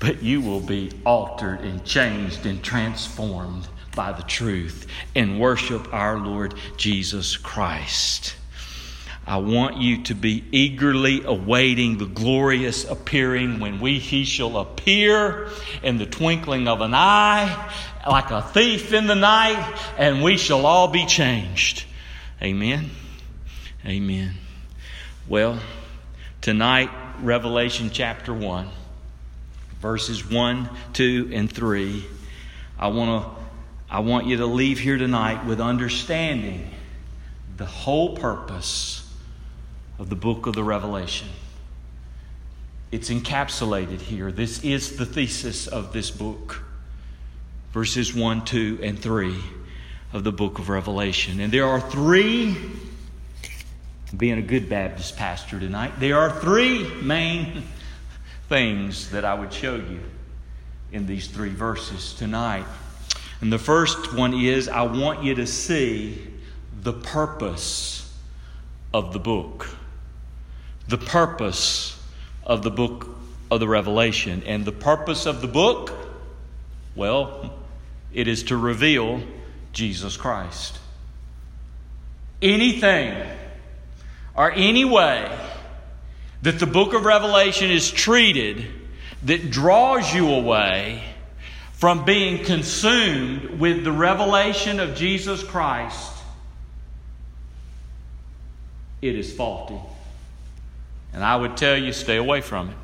but 0.00 0.22
you 0.22 0.40
will 0.40 0.60
be 0.60 0.90
altered 1.04 1.60
and 1.60 1.84
changed 1.84 2.46
and 2.46 2.64
transformed 2.64 3.68
by 3.94 4.12
the 4.12 4.22
truth 4.22 4.86
and 5.14 5.38
worship 5.38 5.92
our 5.92 6.18
Lord 6.18 6.54
Jesus 6.76 7.36
Christ. 7.36 8.34
I 9.26 9.36
want 9.36 9.76
you 9.76 10.02
to 10.04 10.14
be 10.14 10.42
eagerly 10.50 11.22
awaiting 11.22 11.98
the 11.98 12.06
glorious 12.06 12.84
appearing 12.84 13.60
when 13.60 13.78
we 13.78 13.98
he 13.98 14.24
shall 14.24 14.56
appear 14.56 15.48
in 15.82 15.98
the 15.98 16.06
twinkling 16.06 16.66
of 16.66 16.80
an 16.80 16.94
eye 16.94 17.70
like 18.08 18.30
a 18.30 18.40
thief 18.40 18.94
in 18.94 19.06
the 19.06 19.14
night 19.14 19.78
and 19.98 20.22
we 20.22 20.38
shall 20.38 20.64
all 20.64 20.88
be 20.88 21.04
changed. 21.04 21.84
Amen. 22.42 22.90
Amen. 23.84 24.34
Well, 25.28 25.60
tonight 26.40 26.90
Revelation 27.20 27.90
chapter 27.92 28.32
1 28.32 28.79
verses 29.80 30.28
1, 30.28 30.68
2, 30.92 31.30
and 31.32 31.50
3. 31.50 32.04
I 32.78 32.88
want 32.88 33.24
to 33.24 33.40
I 33.92 33.98
want 34.00 34.26
you 34.26 34.36
to 34.36 34.46
leave 34.46 34.78
here 34.78 34.96
tonight 34.96 35.44
with 35.46 35.60
understanding 35.60 36.70
the 37.56 37.66
whole 37.66 38.16
purpose 38.16 39.12
of 39.98 40.08
the 40.08 40.14
book 40.14 40.46
of 40.46 40.54
the 40.54 40.62
Revelation. 40.62 41.26
It's 42.92 43.10
encapsulated 43.10 44.00
here. 44.00 44.30
This 44.30 44.62
is 44.62 44.96
the 44.96 45.04
thesis 45.04 45.66
of 45.66 45.92
this 45.92 46.10
book. 46.12 46.62
Verses 47.72 48.14
1, 48.14 48.44
2, 48.44 48.78
and 48.82 48.98
3 48.98 49.36
of 50.12 50.22
the 50.22 50.32
book 50.32 50.60
of 50.60 50.68
Revelation. 50.68 51.40
And 51.40 51.52
there 51.52 51.66
are 51.66 51.80
three, 51.80 52.56
being 54.16 54.38
a 54.38 54.42
good 54.42 54.68
Baptist 54.68 55.16
pastor 55.16 55.58
tonight, 55.58 55.94
there 55.98 56.18
are 56.18 56.30
three 56.40 56.88
main 57.02 57.64
things 58.50 59.10
that 59.10 59.24
I 59.24 59.32
would 59.32 59.52
show 59.52 59.76
you 59.76 60.00
in 60.90 61.06
these 61.06 61.28
three 61.28 61.50
verses 61.50 62.12
tonight. 62.14 62.66
And 63.40 63.52
the 63.52 63.60
first 63.60 64.12
one 64.12 64.34
is 64.34 64.68
I 64.68 64.82
want 64.82 65.22
you 65.22 65.36
to 65.36 65.46
see 65.46 66.20
the 66.82 66.92
purpose 66.92 68.12
of 68.92 69.12
the 69.12 69.20
book. 69.20 69.68
The 70.88 70.98
purpose 70.98 71.96
of 72.42 72.64
the 72.64 72.72
book 72.72 73.06
of 73.52 73.60
the 73.60 73.68
Revelation. 73.68 74.42
And 74.44 74.64
the 74.64 74.72
purpose 74.72 75.26
of 75.26 75.42
the 75.42 75.48
book, 75.48 75.92
well, 76.96 77.54
it 78.12 78.26
is 78.26 78.42
to 78.44 78.56
reveal 78.56 79.22
Jesus 79.72 80.16
Christ. 80.16 80.76
Anything 82.42 83.14
or 84.34 84.50
any 84.50 84.84
way 84.84 85.38
that 86.42 86.58
the 86.58 86.66
book 86.66 86.94
of 86.94 87.04
Revelation 87.04 87.70
is 87.70 87.90
treated 87.90 88.66
that 89.24 89.50
draws 89.50 90.12
you 90.12 90.30
away 90.30 91.02
from 91.72 92.04
being 92.04 92.44
consumed 92.44 93.58
with 93.58 93.84
the 93.84 93.92
revelation 93.92 94.80
of 94.80 94.94
Jesus 94.94 95.42
Christ, 95.42 96.12
it 99.00 99.14
is 99.14 99.32
faulty. 99.34 99.78
And 101.12 101.24
I 101.24 101.36
would 101.36 101.56
tell 101.56 101.76
you, 101.76 101.92
stay 101.92 102.16
away 102.16 102.40
from 102.40 102.68
it. 102.68 102.76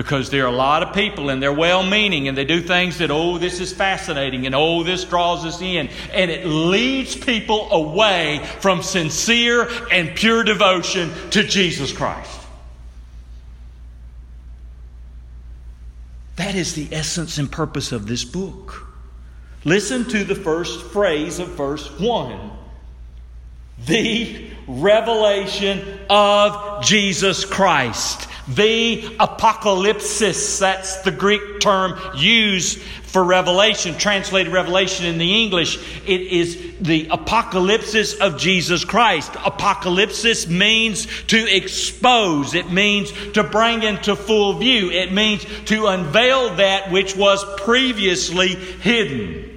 Because 0.00 0.30
there 0.30 0.44
are 0.44 0.48
a 0.48 0.56
lot 0.56 0.82
of 0.82 0.94
people 0.94 1.28
and 1.28 1.42
they're 1.42 1.52
well 1.52 1.82
meaning 1.82 2.26
and 2.26 2.34
they 2.34 2.46
do 2.46 2.62
things 2.62 2.96
that, 2.96 3.10
oh, 3.10 3.36
this 3.36 3.60
is 3.60 3.70
fascinating 3.70 4.46
and 4.46 4.54
oh, 4.54 4.82
this 4.82 5.04
draws 5.04 5.44
us 5.44 5.60
in. 5.60 5.90
And 6.14 6.30
it 6.30 6.46
leads 6.46 7.14
people 7.14 7.70
away 7.70 8.40
from 8.60 8.82
sincere 8.82 9.68
and 9.92 10.16
pure 10.16 10.42
devotion 10.42 11.10
to 11.32 11.42
Jesus 11.42 11.92
Christ. 11.92 12.40
That 16.36 16.54
is 16.54 16.74
the 16.74 16.88
essence 16.92 17.36
and 17.36 17.52
purpose 17.52 17.92
of 17.92 18.06
this 18.06 18.24
book. 18.24 18.86
Listen 19.66 20.06
to 20.06 20.24
the 20.24 20.34
first 20.34 20.80
phrase 20.92 21.38
of 21.38 21.48
verse 21.48 21.90
1 22.00 22.52
the 23.86 24.50
revelation 24.78 26.00
of 26.08 26.84
Jesus 26.84 27.44
Christ 27.44 28.28
the 28.54 29.02
apocalypsis. 29.20 30.58
That's 30.58 31.02
the 31.02 31.12
Greek 31.12 31.60
term 31.60 31.98
used 32.16 32.80
for 33.10 33.22
revelation, 33.22 33.96
translated 33.96 34.52
revelation 34.52 35.06
in 35.06 35.18
the 35.18 35.42
English. 35.42 35.78
It 36.06 36.20
is 36.20 36.56
the 36.80 37.06
apocalypsis 37.06 38.18
of 38.18 38.38
Jesus 38.38 38.84
Christ. 38.84 39.32
Apocalypsis 39.32 40.48
means 40.48 41.06
to 41.24 41.56
expose. 41.56 42.54
It 42.54 42.70
means 42.70 43.12
to 43.32 43.44
bring 43.44 43.82
into 43.82 44.16
full 44.16 44.54
view. 44.54 44.90
It 44.90 45.12
means 45.12 45.44
to 45.66 45.86
unveil 45.86 46.56
that 46.56 46.90
which 46.90 47.16
was 47.16 47.44
previously 47.60 48.54
hidden. 48.54 49.49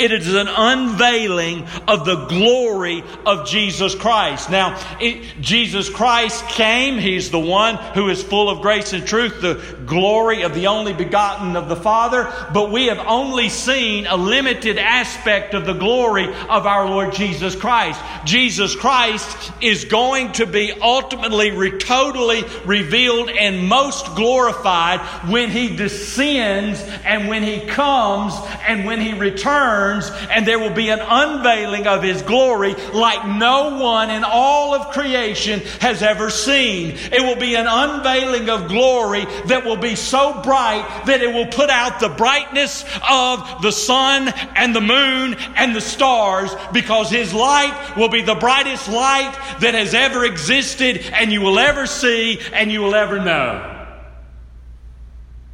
It 0.00 0.12
is 0.12 0.34
an 0.34 0.48
unveiling 0.48 1.66
of 1.86 2.06
the 2.06 2.24
glory 2.24 3.04
of 3.26 3.46
Jesus 3.46 3.94
Christ. 3.94 4.48
Now, 4.48 4.80
it, 4.98 5.22
Jesus 5.42 5.90
Christ 5.90 6.42
came. 6.48 6.96
He's 6.96 7.30
the 7.30 7.38
one 7.38 7.76
who 7.92 8.08
is 8.08 8.22
full 8.22 8.48
of 8.48 8.62
grace 8.62 8.94
and 8.94 9.06
truth, 9.06 9.42
the 9.42 9.62
glory 9.84 10.40
of 10.40 10.54
the 10.54 10.68
only 10.68 10.94
begotten 10.94 11.54
of 11.54 11.68
the 11.68 11.76
Father. 11.76 12.32
But 12.54 12.72
we 12.72 12.86
have 12.86 12.98
only 12.98 13.50
seen 13.50 14.06
a 14.06 14.16
limited 14.16 14.78
aspect 14.78 15.52
of 15.52 15.66
the 15.66 15.74
glory 15.74 16.24
of 16.24 16.64
our 16.64 16.88
Lord 16.88 17.12
Jesus 17.12 17.54
Christ. 17.54 18.00
Jesus 18.24 18.74
Christ 18.74 19.52
is 19.60 19.84
going 19.84 20.32
to 20.32 20.46
be 20.46 20.72
ultimately, 20.80 21.50
re- 21.50 21.78
totally 21.78 22.42
revealed 22.64 23.28
and 23.28 23.68
most 23.68 24.14
glorified 24.16 25.00
when 25.28 25.50
He 25.50 25.76
descends 25.76 26.82
and 27.04 27.28
when 27.28 27.42
He 27.42 27.60
comes 27.66 28.32
and 28.66 28.86
when 28.86 28.98
He 28.98 29.12
returns 29.12 29.89
returns, 29.90 30.10
and 30.30 30.46
there 30.46 30.58
will 30.58 30.70
be 30.70 30.88
an 30.90 31.00
unveiling 31.00 31.86
of 31.86 32.02
His 32.02 32.22
glory 32.22 32.74
like 32.92 33.26
no 33.26 33.78
one 33.78 34.10
in 34.10 34.24
all 34.24 34.74
of 34.74 34.90
creation 34.90 35.60
has 35.80 36.02
ever 36.02 36.30
seen. 36.30 36.96
It 37.12 37.22
will 37.22 37.36
be 37.36 37.54
an 37.56 37.66
unveiling 37.68 38.48
of 38.48 38.68
glory 38.68 39.24
that 39.46 39.64
will 39.64 39.76
be 39.76 39.96
so 39.96 40.40
bright 40.42 41.04
that 41.06 41.22
it 41.22 41.32
will 41.32 41.46
put 41.46 41.70
out 41.70 42.00
the 42.00 42.08
brightness 42.08 42.84
of 43.08 43.62
the 43.62 43.72
sun 43.72 44.28
and 44.56 44.74
the 44.74 44.80
moon 44.80 45.34
and 45.56 45.74
the 45.74 45.80
stars 45.80 46.54
because 46.72 47.10
His 47.10 47.34
light 47.34 47.94
will 47.96 48.08
be 48.08 48.22
the 48.22 48.34
brightest 48.34 48.88
light 48.88 49.36
that 49.60 49.74
has 49.74 49.94
ever 49.94 50.24
existed 50.24 50.98
and 51.12 51.32
you 51.32 51.40
will 51.40 51.58
ever 51.58 51.86
see 51.86 52.40
and 52.52 52.70
you 52.70 52.80
will 52.80 52.94
ever 52.94 53.20
know. 53.20 53.66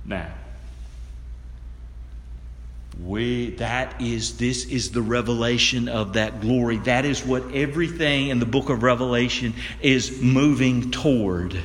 Now, 0.05 0.37
we 3.07 3.51
that 3.51 4.03
is 4.03 4.37
this 4.37 4.65
is 4.65 4.91
the 4.91 5.01
revelation 5.01 5.89
of 5.89 6.15
that 6.15 6.41
glory. 6.41 6.79
That 6.79 7.05
is 7.05 7.25
what 7.25 7.55
everything 7.55 8.29
in 8.29 8.41
the 8.41 8.47
book 8.47 8.69
of 8.69 8.83
revelation 8.83 9.55
is 9.81 10.21
moving 10.21 10.91
toward. 10.91 11.57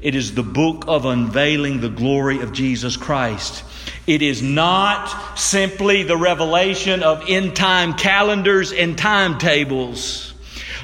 It 0.00 0.14
is 0.14 0.34
the 0.34 0.44
book 0.44 0.84
of 0.86 1.04
unveiling 1.04 1.80
the 1.80 1.88
glory 1.88 2.40
of 2.42 2.52
jesus 2.52 2.96
christ. 2.96 3.64
It 4.06 4.22
is 4.22 4.40
not 4.40 5.38
simply 5.38 6.04
the 6.04 6.16
revelation 6.16 7.02
of 7.02 7.24
end 7.28 7.56
time 7.56 7.94
calendars 7.94 8.72
and 8.72 8.96
timetables 8.96 10.32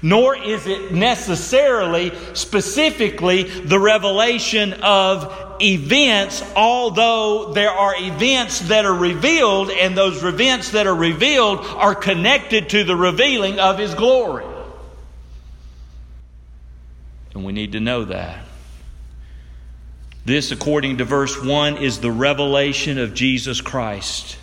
nor 0.01 0.37
is 0.37 0.65
it 0.67 0.93
necessarily 0.93 2.13
specifically 2.33 3.43
the 3.43 3.79
revelation 3.81 4.73
of 4.75 5.48
events, 5.61 6.43
although 6.55 7.53
there 7.53 7.71
are 7.71 7.95
events 7.97 8.61
that 8.69 8.85
are 8.85 8.95
revealed, 8.95 9.71
and 9.71 9.97
those 9.97 10.23
events 10.25 10.71
that 10.73 10.87
are 10.87 10.95
revealed 10.95 11.61
are 11.61 11.95
connected 11.95 12.71
to 12.71 12.85
the 12.85 12.97
revealing 12.97 13.59
of 13.59 13.79
His 13.79 13.95
glory. 13.95 14.47
And 17.35 17.45
we 17.45 17.53
need 17.53 17.73
to 17.73 17.81
know 17.81 18.05
that. 18.05 18.45
This, 20.25 20.51
according 20.51 20.99
to 20.99 21.05
verse 21.05 21.43
1, 21.43 21.79
is 21.79 22.01
the 22.01 22.11
revelation 22.11 22.99
of 22.99 23.15
Jesus 23.15 23.61
Christ. 23.61 24.37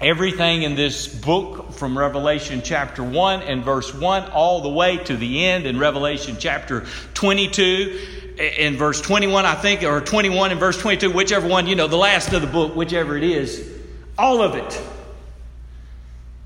Everything 0.00 0.62
in 0.62 0.76
this 0.76 1.08
book 1.08 1.72
from 1.72 1.98
Revelation 1.98 2.62
chapter 2.62 3.02
1 3.02 3.42
and 3.42 3.64
verse 3.64 3.92
1 3.92 4.30
all 4.30 4.60
the 4.60 4.68
way 4.68 4.96
to 4.96 5.16
the 5.16 5.44
end 5.44 5.66
in 5.66 5.78
Revelation 5.78 6.36
chapter 6.38 6.86
22 7.14 8.27
in 8.38 8.76
verse 8.76 9.00
21, 9.00 9.44
I 9.44 9.54
think, 9.54 9.82
or 9.82 10.00
21 10.00 10.52
and 10.52 10.60
verse 10.60 10.78
22, 10.80 11.10
whichever 11.10 11.48
one, 11.48 11.66
you 11.66 11.74
know, 11.74 11.88
the 11.88 11.96
last 11.96 12.32
of 12.32 12.40
the 12.40 12.46
book, 12.46 12.76
whichever 12.76 13.16
it 13.16 13.24
is, 13.24 13.68
all 14.16 14.42
of 14.42 14.54
it 14.54 14.80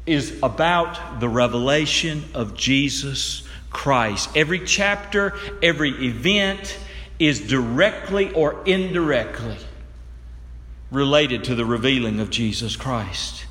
is 0.06 0.38
about 0.42 1.20
the 1.20 1.28
revelation 1.28 2.24
of 2.34 2.54
Jesus 2.54 3.46
Christ. 3.70 4.30
Every 4.34 4.60
chapter, 4.60 5.34
every 5.62 5.90
event 6.06 6.78
is 7.18 7.40
directly 7.40 8.32
or 8.32 8.62
indirectly 8.64 9.56
related 10.90 11.44
to 11.44 11.54
the 11.54 11.64
revealing 11.64 12.20
of 12.20 12.30
Jesus 12.30 12.76
Christ. 12.76 13.46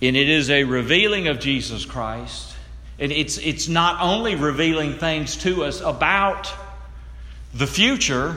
And 0.00 0.16
it 0.16 0.28
is 0.28 0.50
a 0.50 0.64
revealing 0.64 1.28
of 1.28 1.40
Jesus 1.40 1.84
Christ. 1.84 2.47
And 2.98 3.12
it's, 3.12 3.38
it's 3.38 3.68
not 3.68 4.00
only 4.00 4.34
revealing 4.34 4.98
things 4.98 5.36
to 5.38 5.64
us 5.64 5.80
about 5.80 6.52
the 7.54 7.66
future, 7.66 8.36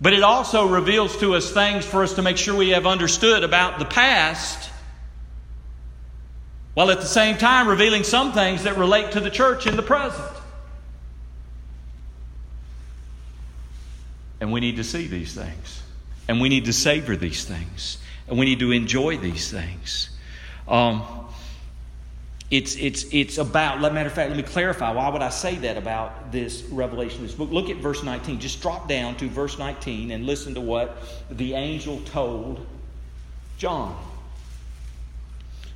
but 0.00 0.12
it 0.12 0.22
also 0.22 0.66
reveals 0.66 1.16
to 1.18 1.34
us 1.34 1.52
things 1.52 1.84
for 1.84 2.02
us 2.02 2.14
to 2.14 2.22
make 2.22 2.36
sure 2.36 2.56
we 2.56 2.70
have 2.70 2.86
understood 2.86 3.44
about 3.44 3.78
the 3.78 3.84
past, 3.84 4.70
while 6.74 6.90
at 6.90 7.00
the 7.00 7.06
same 7.06 7.36
time 7.36 7.68
revealing 7.68 8.02
some 8.02 8.32
things 8.32 8.64
that 8.64 8.76
relate 8.76 9.12
to 9.12 9.20
the 9.20 9.30
church 9.30 9.66
in 9.66 9.76
the 9.76 9.82
present. 9.82 10.32
And 14.40 14.50
we 14.50 14.58
need 14.58 14.76
to 14.76 14.84
see 14.84 15.06
these 15.06 15.34
things. 15.34 15.82
And 16.26 16.40
we 16.40 16.48
need 16.48 16.64
to 16.64 16.72
savor 16.72 17.14
these 17.14 17.44
things. 17.44 17.98
And 18.26 18.38
we 18.38 18.44
need 18.44 18.58
to 18.58 18.72
enjoy 18.72 19.18
these 19.18 19.48
things. 19.48 20.10
Um, 20.66 21.02
it's, 22.52 22.76
it's, 22.76 23.06
it's 23.12 23.38
about, 23.38 23.80
matter 23.80 24.10
of 24.10 24.12
fact, 24.12 24.28
let 24.28 24.36
me 24.36 24.42
clarify. 24.42 24.92
Why 24.92 25.08
would 25.08 25.22
I 25.22 25.30
say 25.30 25.54
that 25.56 25.78
about 25.78 26.30
this 26.30 26.62
revelation, 26.64 27.22
this 27.22 27.32
book? 27.32 27.50
Look 27.50 27.70
at 27.70 27.78
verse 27.78 28.02
19. 28.02 28.40
Just 28.40 28.60
drop 28.60 28.90
down 28.90 29.16
to 29.16 29.28
verse 29.30 29.58
19 29.58 30.10
and 30.10 30.26
listen 30.26 30.52
to 30.52 30.60
what 30.60 30.98
the 31.30 31.54
angel 31.54 32.02
told 32.04 32.66
John. 33.56 33.96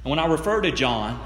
And 0.04 0.10
when 0.10 0.18
I 0.18 0.26
refer 0.26 0.60
to 0.60 0.70
John, 0.70 1.18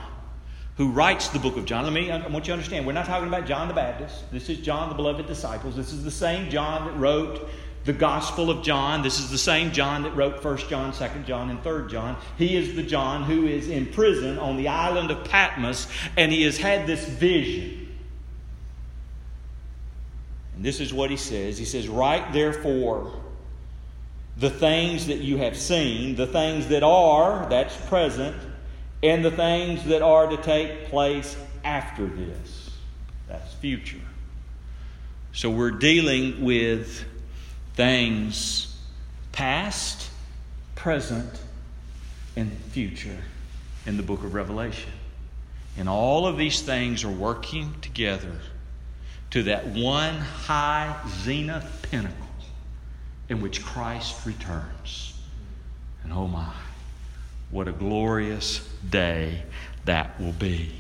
who 0.77 0.93
writes 0.93 1.31
the 1.31 1.41
book 1.41 1.57
of 1.57 1.65
John, 1.65 1.83
let 1.83 1.93
me, 1.93 2.13
I 2.13 2.19
want 2.29 2.45
you 2.47 2.53
to 2.53 2.53
understand, 2.53 2.87
we're 2.87 2.93
not 2.93 3.07
talking 3.07 3.27
about 3.27 3.45
John 3.45 3.67
the 3.67 3.75
Baptist. 3.75 4.31
This 4.31 4.49
is 4.49 4.59
John, 4.59 4.89
the 4.89 4.95
beloved 4.95 5.27
disciples. 5.27 5.75
This 5.75 5.93
is 5.93 6.05
the 6.05 6.13
same 6.13 6.49
John 6.49 6.87
that 6.87 6.97
wrote 6.97 7.51
the 7.85 7.93
Gospel 7.93 8.51
of 8.51 8.63
John. 8.63 9.03
This 9.03 9.19
is 9.19 9.31
the 9.31 9.39
same 9.39 9.73
John 9.73 10.03
that 10.03 10.15
wrote 10.15 10.45
1 10.45 10.57
John, 10.69 10.93
2 10.93 11.09
John, 11.27 11.51
and 11.51 11.63
3 11.63 11.89
John. 11.89 12.17
He 12.37 12.57
is 12.57 12.75
the 12.77 12.83
John 12.83 13.25
who 13.25 13.47
is 13.47 13.69
in 13.69 13.87
prison 13.87 14.39
on 14.39 14.57
the 14.57 14.69
island 14.69 15.11
of 15.11 15.25
Patmos, 15.25 15.87
and 16.17 16.31
he 16.31 16.43
has 16.43 16.59
had 16.59 16.87
this 16.87 17.07
vision. 17.07 17.89
And 20.55 20.65
this 20.65 20.81
is 20.81 20.93
what 20.93 21.11
he 21.11 21.17
says 21.17 21.57
He 21.57 21.65
says, 21.65 21.89
Write 21.89 22.33
therefore 22.33 23.13
the 24.37 24.51
things 24.51 25.07
that 25.07 25.19
you 25.19 25.37
have 25.39 25.57
seen, 25.57 26.17
the 26.17 26.27
things 26.27 26.69
that 26.69 26.83
are, 26.83 27.47
that's 27.49 27.77
present, 27.89 28.37
and 29.03 29.25
the 29.25 29.31
things 29.31 29.85
that 29.85 30.03
are 30.03 30.29
to 30.29 30.37
take 30.39 30.87
place 30.87 31.37
after 31.65 32.07
this, 32.07 32.71
that's 33.29 33.53
future. 33.55 34.01
So 35.33 35.51
we're 35.51 35.71
dealing 35.71 36.45
with 36.45 37.05
things 37.75 38.79
past, 39.33 40.11
present, 40.75 41.41
and 42.37 42.53
future 42.71 43.19
in 43.87 43.97
the 43.97 44.03
book 44.03 44.25
of 44.25 44.35
Revelation. 44.35 44.93
And 45.77 45.89
all 45.89 46.27
of 46.27 46.37
these 46.37 46.63
things 46.63 47.05
are 47.05 47.11
working 47.11 47.75
together 47.81 48.41
to 49.31 49.45
that 49.45 49.67
one 49.67 50.17
high 50.17 50.97
zenith 51.23 51.87
pinnacle 51.91 52.27
in 53.29 53.41
which 53.41 53.65
Christ 53.65 54.27
returns. 54.27 55.15
And 56.03 56.13
oh 56.13 56.27
my, 56.27 56.53
what 57.51 57.69
a 57.69 57.73
glorious 57.73 58.59
day 58.89 59.43
that 59.85 60.21
will 60.21 60.33
be. 60.33 60.73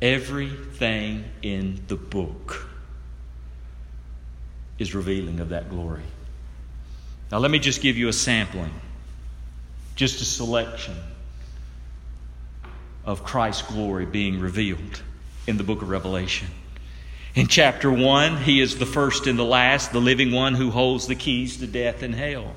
Everything 0.00 1.24
in 1.42 1.82
the 1.88 1.96
book 1.96 2.69
is 4.80 4.94
revealing 4.94 5.38
of 5.38 5.50
that 5.50 5.70
glory. 5.70 6.02
Now, 7.30 7.38
let 7.38 7.52
me 7.52 7.60
just 7.60 7.80
give 7.80 7.96
you 7.96 8.08
a 8.08 8.12
sampling, 8.12 8.72
just 9.94 10.20
a 10.20 10.24
selection 10.24 10.96
of 13.04 13.22
Christ's 13.22 13.62
glory 13.62 14.06
being 14.06 14.40
revealed 14.40 15.02
in 15.46 15.58
the 15.58 15.62
book 15.62 15.82
of 15.82 15.90
Revelation. 15.90 16.48
In 17.34 17.46
chapter 17.46 17.92
1, 17.92 18.38
he 18.38 18.60
is 18.60 18.78
the 18.78 18.86
first 18.86 19.28
and 19.28 19.38
the 19.38 19.44
last, 19.44 19.92
the 19.92 20.00
living 20.00 20.32
one 20.32 20.54
who 20.54 20.70
holds 20.70 21.06
the 21.06 21.14
keys 21.14 21.58
to 21.58 21.66
death 21.66 22.02
and 22.02 22.14
hell. 22.14 22.54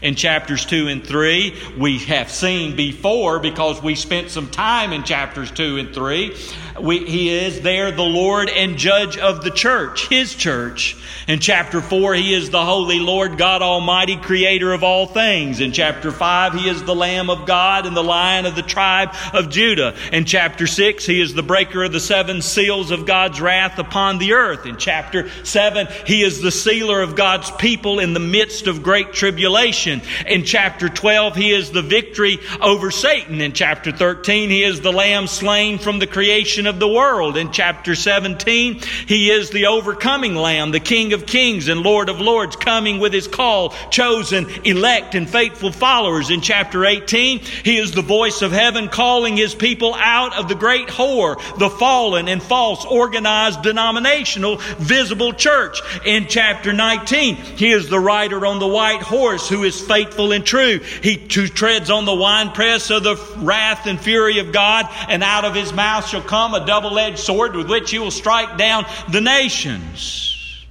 In 0.00 0.14
chapters 0.14 0.64
2 0.66 0.88
and 0.88 1.06
3, 1.06 1.54
we 1.78 1.98
have 2.00 2.30
seen 2.30 2.76
before 2.76 3.38
because 3.38 3.82
we 3.82 3.94
spent 3.94 4.30
some 4.30 4.50
time 4.50 4.92
in 4.92 5.02
chapters 5.04 5.50
2 5.50 5.78
and 5.78 5.94
3. 5.94 6.36
We, 6.80 7.04
he 7.04 7.28
is 7.30 7.60
there 7.60 7.92
the 7.92 8.02
Lord 8.02 8.48
and 8.48 8.78
judge 8.78 9.18
of 9.18 9.44
the 9.44 9.50
church, 9.50 10.08
his 10.08 10.34
church. 10.34 10.96
In 11.28 11.38
chapter 11.38 11.80
4, 11.80 12.14
he 12.14 12.34
is 12.34 12.50
the 12.50 12.64
holy 12.64 12.98
Lord 12.98 13.38
God 13.38 13.62
Almighty, 13.62 14.16
creator 14.16 14.72
of 14.72 14.82
all 14.82 15.06
things. 15.06 15.60
In 15.60 15.72
chapter 15.72 16.10
5, 16.10 16.54
he 16.54 16.68
is 16.68 16.82
the 16.82 16.94
Lamb 16.94 17.30
of 17.30 17.46
God 17.46 17.86
and 17.86 17.96
the 17.96 18.02
Lion 18.02 18.46
of 18.46 18.56
the 18.56 18.62
tribe 18.62 19.14
of 19.32 19.50
Judah. 19.50 19.94
In 20.12 20.24
chapter 20.24 20.66
6, 20.66 21.04
he 21.04 21.20
is 21.20 21.34
the 21.34 21.42
breaker 21.42 21.84
of 21.84 21.92
the 21.92 22.00
seven 22.00 22.42
seals 22.42 22.90
of 22.90 23.06
God's 23.06 23.40
wrath 23.40 23.78
upon 23.78 24.18
the 24.18 24.32
earth. 24.32 24.66
In 24.66 24.76
chapter 24.76 25.28
7, 25.44 25.88
he 26.06 26.22
is 26.22 26.40
the 26.40 26.50
sealer 26.50 27.02
of 27.02 27.14
God's 27.14 27.50
people 27.52 28.00
in 28.00 28.14
the 28.14 28.20
midst 28.20 28.66
of 28.66 28.82
great 28.82 29.12
tribulation. 29.12 29.61
In 29.62 30.44
chapter 30.44 30.88
12, 30.88 31.36
he 31.36 31.52
is 31.52 31.70
the 31.70 31.82
victory 31.82 32.40
over 32.60 32.90
Satan. 32.90 33.40
In 33.40 33.52
chapter 33.52 33.92
13, 33.92 34.50
he 34.50 34.64
is 34.64 34.80
the 34.80 34.90
lamb 34.90 35.28
slain 35.28 35.78
from 35.78 36.00
the 36.00 36.08
creation 36.08 36.66
of 36.66 36.80
the 36.80 36.88
world. 36.88 37.36
In 37.36 37.52
chapter 37.52 37.94
17, 37.94 38.80
he 39.06 39.30
is 39.30 39.50
the 39.50 39.66
overcoming 39.66 40.34
lamb, 40.34 40.72
the 40.72 40.80
king 40.80 41.12
of 41.12 41.26
kings 41.26 41.68
and 41.68 41.82
lord 41.82 42.08
of 42.08 42.20
lords, 42.20 42.56
coming 42.56 42.98
with 42.98 43.12
his 43.12 43.28
call, 43.28 43.68
chosen, 43.90 44.48
elect, 44.64 45.14
and 45.14 45.30
faithful 45.30 45.70
followers. 45.70 46.30
In 46.30 46.40
chapter 46.40 46.84
18, 46.84 47.38
he 47.38 47.78
is 47.78 47.92
the 47.92 48.02
voice 48.02 48.42
of 48.42 48.50
heaven 48.50 48.88
calling 48.88 49.36
his 49.36 49.54
people 49.54 49.94
out 49.94 50.36
of 50.36 50.48
the 50.48 50.56
great 50.56 50.88
whore, 50.88 51.36
the 51.60 51.70
fallen 51.70 52.26
and 52.26 52.42
false 52.42 52.84
organized 52.84 53.62
denominational 53.62 54.56
visible 54.78 55.32
church. 55.32 55.80
In 56.04 56.26
chapter 56.26 56.72
19, 56.72 57.36
he 57.36 57.70
is 57.70 57.88
the 57.88 58.00
rider 58.00 58.44
on 58.44 58.58
the 58.58 58.66
white 58.66 59.02
horse 59.02 59.51
who 59.52 59.62
is 59.62 59.80
faithful 59.80 60.32
and 60.32 60.44
true. 60.44 60.78
He 60.78 61.16
who 61.32 61.46
treads 61.46 61.90
on 61.90 62.04
the 62.04 62.14
winepress 62.14 62.90
of 62.90 63.04
the 63.04 63.16
wrath 63.36 63.86
and 63.86 64.00
fury 64.00 64.38
of 64.38 64.52
God, 64.52 64.86
and 65.08 65.22
out 65.22 65.44
of 65.44 65.54
his 65.54 65.72
mouth 65.72 66.06
shall 66.06 66.22
come 66.22 66.54
a 66.54 66.66
double 66.66 66.98
edged 66.98 67.18
sword 67.18 67.54
with 67.54 67.68
which 67.68 67.90
he 67.90 67.98
will 67.98 68.10
strike 68.10 68.56
down 68.56 68.86
the 69.10 69.20
nations. 69.20 70.66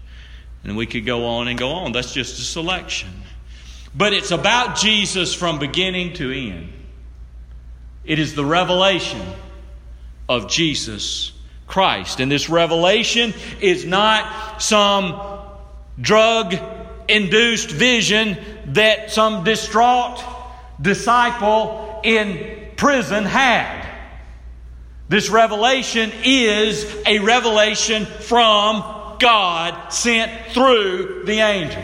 And 0.64 0.76
we 0.76 0.86
could 0.86 1.06
go 1.06 1.26
on 1.26 1.48
and 1.48 1.58
go 1.58 1.70
on. 1.70 1.92
That's 1.92 2.14
just 2.14 2.40
a 2.40 2.44
selection. 2.44 3.10
But 3.96 4.14
it's 4.14 4.32
about 4.32 4.78
Jesus 4.78 5.34
from 5.34 5.60
beginning 5.60 6.14
to 6.14 6.32
end. 6.32 6.74
It 8.04 8.20
is 8.20 8.36
the 8.36 8.46
revelation 8.46 9.22
of 10.28 10.50
Jesus 10.50 11.32
Christ. 11.68 12.20
And 12.20 12.32
this 12.32 12.50
revelation 12.50 13.34
is 13.60 13.86
not 13.86 14.62
some 14.62 15.20
drug 16.00 16.56
induced 17.12 17.70
vision 17.70 18.38
that 18.68 19.12
some 19.12 19.44
distraught 19.44 20.24
disciple 20.82 22.02
in 22.04 22.72
prison 22.76 23.26
had. 23.26 23.90
This 25.10 25.30
revelation 25.30 26.12
is 26.24 26.86
a 27.06 27.20
revelation 27.20 28.06
from 28.06 29.18
God 29.20 29.92
sent 29.94 30.54
through 30.54 31.24
the 31.26 31.40
angel. 31.40 31.84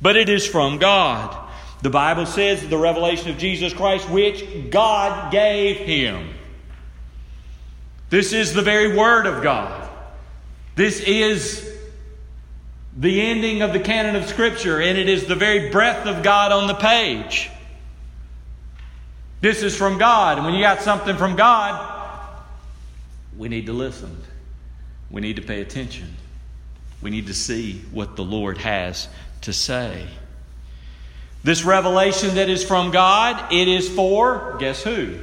But 0.00 0.16
it 0.16 0.28
is 0.28 0.46
from 0.46 0.78
God. 0.78 1.36
The 1.82 1.90
Bible 1.90 2.26
says 2.26 2.66
the 2.66 2.78
revelation 2.78 3.30
of 3.30 3.38
Jesus 3.38 3.72
Christ, 3.72 4.08
which 4.08 4.70
God 4.70 5.30
gave 5.30 5.76
him. 5.76 6.34
This 8.10 8.32
is 8.32 8.54
the 8.54 8.62
very 8.62 8.96
Word 8.96 9.26
of 9.26 9.42
God. 9.42 9.88
This 10.74 11.00
is 11.00 11.77
the 13.00 13.20
ending 13.20 13.62
of 13.62 13.72
the 13.72 13.78
canon 13.78 14.16
of 14.16 14.28
Scripture, 14.28 14.80
and 14.80 14.98
it 14.98 15.08
is 15.08 15.26
the 15.26 15.36
very 15.36 15.70
breath 15.70 16.04
of 16.06 16.24
God 16.24 16.50
on 16.50 16.66
the 16.66 16.74
page. 16.74 17.48
This 19.40 19.62
is 19.62 19.76
from 19.76 19.98
God. 19.98 20.36
And 20.36 20.44
when 20.44 20.54
you 20.54 20.60
got 20.60 20.82
something 20.82 21.16
from 21.16 21.36
God, 21.36 21.94
we 23.36 23.48
need 23.48 23.66
to 23.66 23.72
listen. 23.72 24.20
We 25.12 25.20
need 25.20 25.36
to 25.36 25.42
pay 25.42 25.60
attention. 25.60 26.16
We 27.00 27.10
need 27.10 27.28
to 27.28 27.34
see 27.34 27.82
what 27.92 28.16
the 28.16 28.24
Lord 28.24 28.58
has 28.58 29.06
to 29.42 29.52
say. 29.52 30.04
This 31.44 31.62
revelation 31.62 32.34
that 32.34 32.48
is 32.48 32.64
from 32.64 32.90
God, 32.90 33.52
it 33.52 33.68
is 33.68 33.88
for, 33.88 34.56
guess 34.58 34.82
who? 34.82 35.20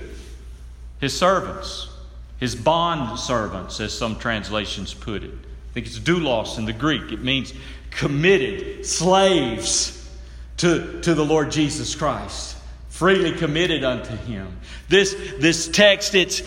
His 1.01 1.13
servants. 1.15 1.89
his 2.37 2.55
bond 2.55 3.19
servants, 3.19 3.79
as 3.79 3.93
some 3.93 4.17
translations 4.17 4.93
put 4.93 5.23
it. 5.23 5.33
Think 5.75 5.87
it's 5.87 5.99
doulos 5.99 6.57
in 6.57 6.63
the 6.63 6.71
Greek. 6.71 7.11
It 7.11 7.21
means 7.21 7.53
committed 7.91 8.85
slaves 8.85 10.09
to, 10.57 11.01
to 11.01 11.13
the 11.13 11.25
Lord 11.25 11.51
Jesus 11.51 11.93
Christ, 11.95 12.55
freely 12.87 13.33
committed 13.33 13.83
unto 13.83 14.15
him. 14.15 14.57
This, 14.87 15.13
this 15.37 15.67
text, 15.67 16.15
it's, 16.15 16.41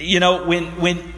you 0.00 0.18
know, 0.18 0.46
when, 0.46 0.80
when 0.80 1.12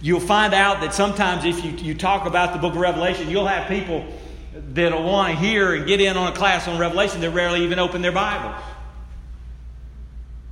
you'll 0.00 0.20
find 0.20 0.54
out 0.54 0.82
that 0.82 0.94
sometimes 0.94 1.44
if 1.44 1.64
you, 1.64 1.72
you 1.84 1.94
talk 1.96 2.26
about 2.26 2.52
the 2.52 2.60
book 2.60 2.74
of 2.74 2.80
Revelation, 2.80 3.28
you'll 3.28 3.48
have 3.48 3.66
people 3.66 4.06
that'll 4.54 5.02
want 5.02 5.34
to 5.34 5.40
hear 5.40 5.74
and 5.74 5.88
get 5.88 6.00
in 6.00 6.16
on 6.16 6.32
a 6.32 6.36
class 6.36 6.68
on 6.68 6.78
Revelation 6.78 7.22
that 7.22 7.30
rarely 7.30 7.64
even 7.64 7.80
open 7.80 8.02
their 8.02 8.12
Bibles. 8.12 8.54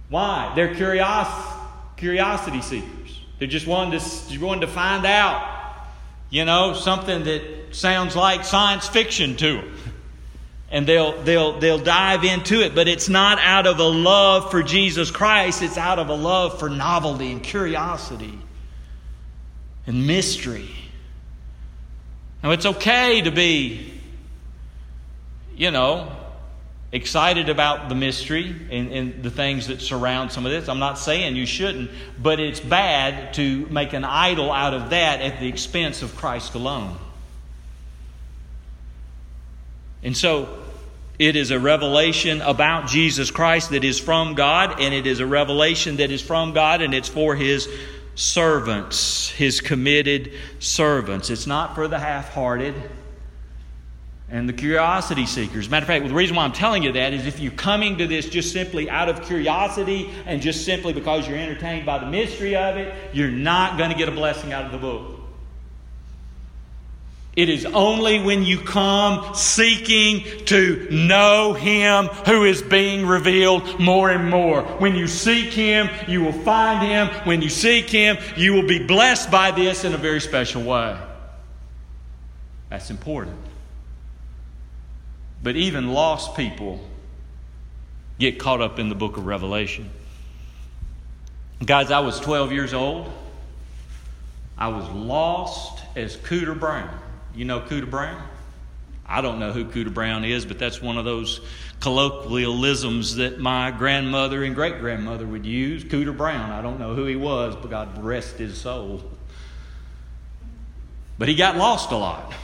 Why? 0.09 0.53
They're 0.57 0.75
curios, 0.75 1.29
curiosity 1.97 2.63
seekers. 2.63 3.21
They're 3.39 3.47
just 3.47 3.69
wanting 3.69 4.01
to, 4.01 4.39
wanting 4.39 4.63
to 4.63 4.67
find 4.67 5.07
out, 5.07 5.55
you 6.31 6.45
know, 6.45 6.75
something 6.75 7.25
that 7.25 7.75
sounds 7.75 8.15
like 8.15 8.45
science 8.45 8.87
fiction 8.87 9.37
to 9.37 9.57
them. 9.57 9.75
And 10.71 10.87
they'll, 10.87 11.23
they'll, 11.23 11.59
they'll 11.59 11.79
dive 11.79 12.25
into 12.25 12.61
it, 12.61 12.75
but 12.75 12.89
it's 12.89 13.09
not 13.09 13.39
out 13.39 13.67
of 13.67 13.79
a 13.79 13.89
love 13.89 14.51
for 14.51 14.63
Jesus 14.63 15.11
Christ, 15.11 15.63
it's 15.63 15.79
out 15.79 15.99
of 15.99 16.11
a 16.11 16.15
love 16.15 16.59
for 16.59 16.69
novelty 16.69 17.33
and 17.33 17.43
curiosity 17.43 18.39
and 19.87 20.07
mystery. 20.07 20.69
Now, 22.43 22.51
it's 22.51 22.67
okay 22.67 23.23
to 23.23 23.31
be, 23.31 24.01
you 25.57 25.71
know, 25.71 26.13
excited 26.91 27.49
about 27.49 27.89
the 27.89 27.95
mystery 27.95 28.55
and, 28.71 28.93
and, 28.93 29.23
the 29.23 29.31
things 29.31 29.67
that 29.67 29.81
surround 29.81 30.33
some 30.33 30.47
of 30.47 30.53
this. 30.53 30.69
I'm 30.69 30.79
not 30.79 30.99
saying 30.99 31.37
you 31.37 31.45
shouldn't, 31.45 31.91
but 32.21 32.41
it's 32.41 32.61
bad 32.61 33.35
to 33.35 33.67
make 33.67 33.93
an 33.93 34.05
idol 34.05 34.51
out 34.51 34.73
of 34.73 34.91
that 34.91 35.21
at 35.21 35.39
the 35.39 35.49
expense 35.49 36.03
of 36.03 36.17
Christ 36.17 36.55
alone. 36.55 36.97
And 40.03 40.17
so 40.17 40.49
it 41.19 41.37
is 41.37 41.51
a 41.51 41.59
revelation 41.59 42.41
about 42.41 42.89
Jesus 42.89 43.31
Christ 43.31 43.71
that 43.71 43.85
is 43.85 43.99
from 43.99 44.35
God, 44.35 44.81
and 44.81 44.95
it 44.95 45.07
is 45.07 45.21
a 45.21 45.27
revelation 45.27 45.97
that 45.97 46.11
is 46.11 46.23
from 46.23 46.55
God, 46.55 46.81
and 46.81 46.95
it's 46.95 47.09
for 47.09 47.35
His 47.35 47.69
servants, 48.15 49.29
His 49.31 49.61
committed 49.61 50.33
servants. 50.59 51.29
It's 51.29 51.47
not 51.47 51.75
for 51.75 51.87
the 51.87 51.99
half 51.99 52.33
hearted 52.33 52.75
and 54.31 54.49
the 54.49 54.53
curiosity 54.53 55.25
seekers. 55.25 55.71
Matter 55.71 55.85
of 55.85 55.87
fact, 55.87 56.07
the 56.07 56.15
reason 56.15 56.37
why 56.37 56.45
I'm 56.45 56.53
telling 56.53 56.83
you 56.83 56.93
that 56.93 57.15
is 57.15 57.27
if 57.27 57.41
you're 57.41 57.51
coming 57.53 57.99
to 57.99 58.07
this 58.07 58.29
just 58.29 58.53
simply 58.53 58.91
out 58.91 59.09
of 59.09 59.23
curiosity 59.23 60.11
and 60.27 60.43
just 60.43 60.65
simply 60.67 60.93
because 60.93 61.27
you're 61.27 61.39
entertained 61.39 61.87
by 61.87 61.99
the 61.99 62.07
mystery 62.07 62.55
of 62.55 62.77
it, 62.77 62.95
you're 63.15 63.31
not 63.31 63.79
going 63.79 63.91
to 63.91 63.97
get 63.97 64.09
a 64.09 64.13
blessing 64.13 64.53
out 64.53 64.67
of 64.67 64.73
the 64.73 64.79
book. 64.79 65.15
It 67.37 67.49
is 67.49 67.65
only 67.67 68.21
when 68.21 68.43
you 68.43 68.59
come 68.59 69.35
seeking 69.35 70.45
to 70.47 70.89
know 70.91 71.53
Him 71.55 72.07
who 72.27 72.45
is 72.45 72.61
being 72.61 73.07
revealed 73.07 73.79
more 73.79 74.11
and 74.11 74.29
more. 74.29 74.63
When 74.63 74.97
you 74.97 75.07
seek 75.07 75.53
Him, 75.53 75.89
you 76.09 76.21
will 76.23 76.33
find 76.33 76.85
Him. 76.85 77.07
When 77.27 77.41
you 77.41 77.49
seek 77.49 77.89
Him, 77.89 78.19
you 78.37 78.55
will 78.55 78.67
be 78.67 78.85
blessed 78.85 79.31
by 79.31 79.53
this 79.53 79.85
in 79.85 79.95
a 79.95 79.97
very 79.97 80.21
special 80.21 80.65
way. 80.65 80.99
That's 82.71 82.91
important. 82.91 83.48
But 85.43 85.57
even 85.57 85.93
lost 85.93 86.37
people 86.37 86.81
get 88.19 88.39
caught 88.39 88.61
up 88.61 88.79
in 88.79 88.89
the 88.89 88.95
book 88.95 89.17
of 89.17 89.27
Revelation. 89.27 89.91
Guys, 91.65 91.91
I 91.91 92.01
was 92.01 92.21
12 92.21 92.53
years 92.53 92.75
old. 92.75 93.13
I 94.57 94.69
was 94.69 94.89
lost 94.91 95.85
as 95.97 96.17
Cooter 96.17 96.59
Brown. 96.59 96.99
You 97.35 97.45
know 97.45 97.61
Cooter 97.61 97.89
Brown? 97.89 98.21
I 99.07 99.21
don't 99.21 99.39
know 99.39 99.53
who 99.53 99.65
Cooter 99.65 99.93
Brown 99.93 100.25
is, 100.25 100.45
but 100.45 100.59
that's 100.59 100.83
one 100.83 100.99
of 100.99 101.05
those 101.05 101.41
colloquialisms 101.81 103.17
that 103.17 103.39
my 103.39 103.71
grandmother 103.71 104.45
and 104.45 104.55
great 104.55 104.81
grandmother 104.81 105.27
would 105.27 105.47
use. 105.47 105.85
Cooter 105.85 106.17
Brown. 106.17 106.51
I 106.51 106.61
don't 106.61 106.79
know 106.79 106.95
who 106.95 107.07
he 107.07 107.17
was, 107.17 107.57
but 107.57 107.71
God 107.71 108.05
rest 108.05 108.37
his 108.37 108.61
soul. 108.61 109.03
But 111.19 111.29
he 111.29 111.35
got 111.35 111.57
lost 111.57 111.91
a 111.91 111.97
lot. 111.97 112.35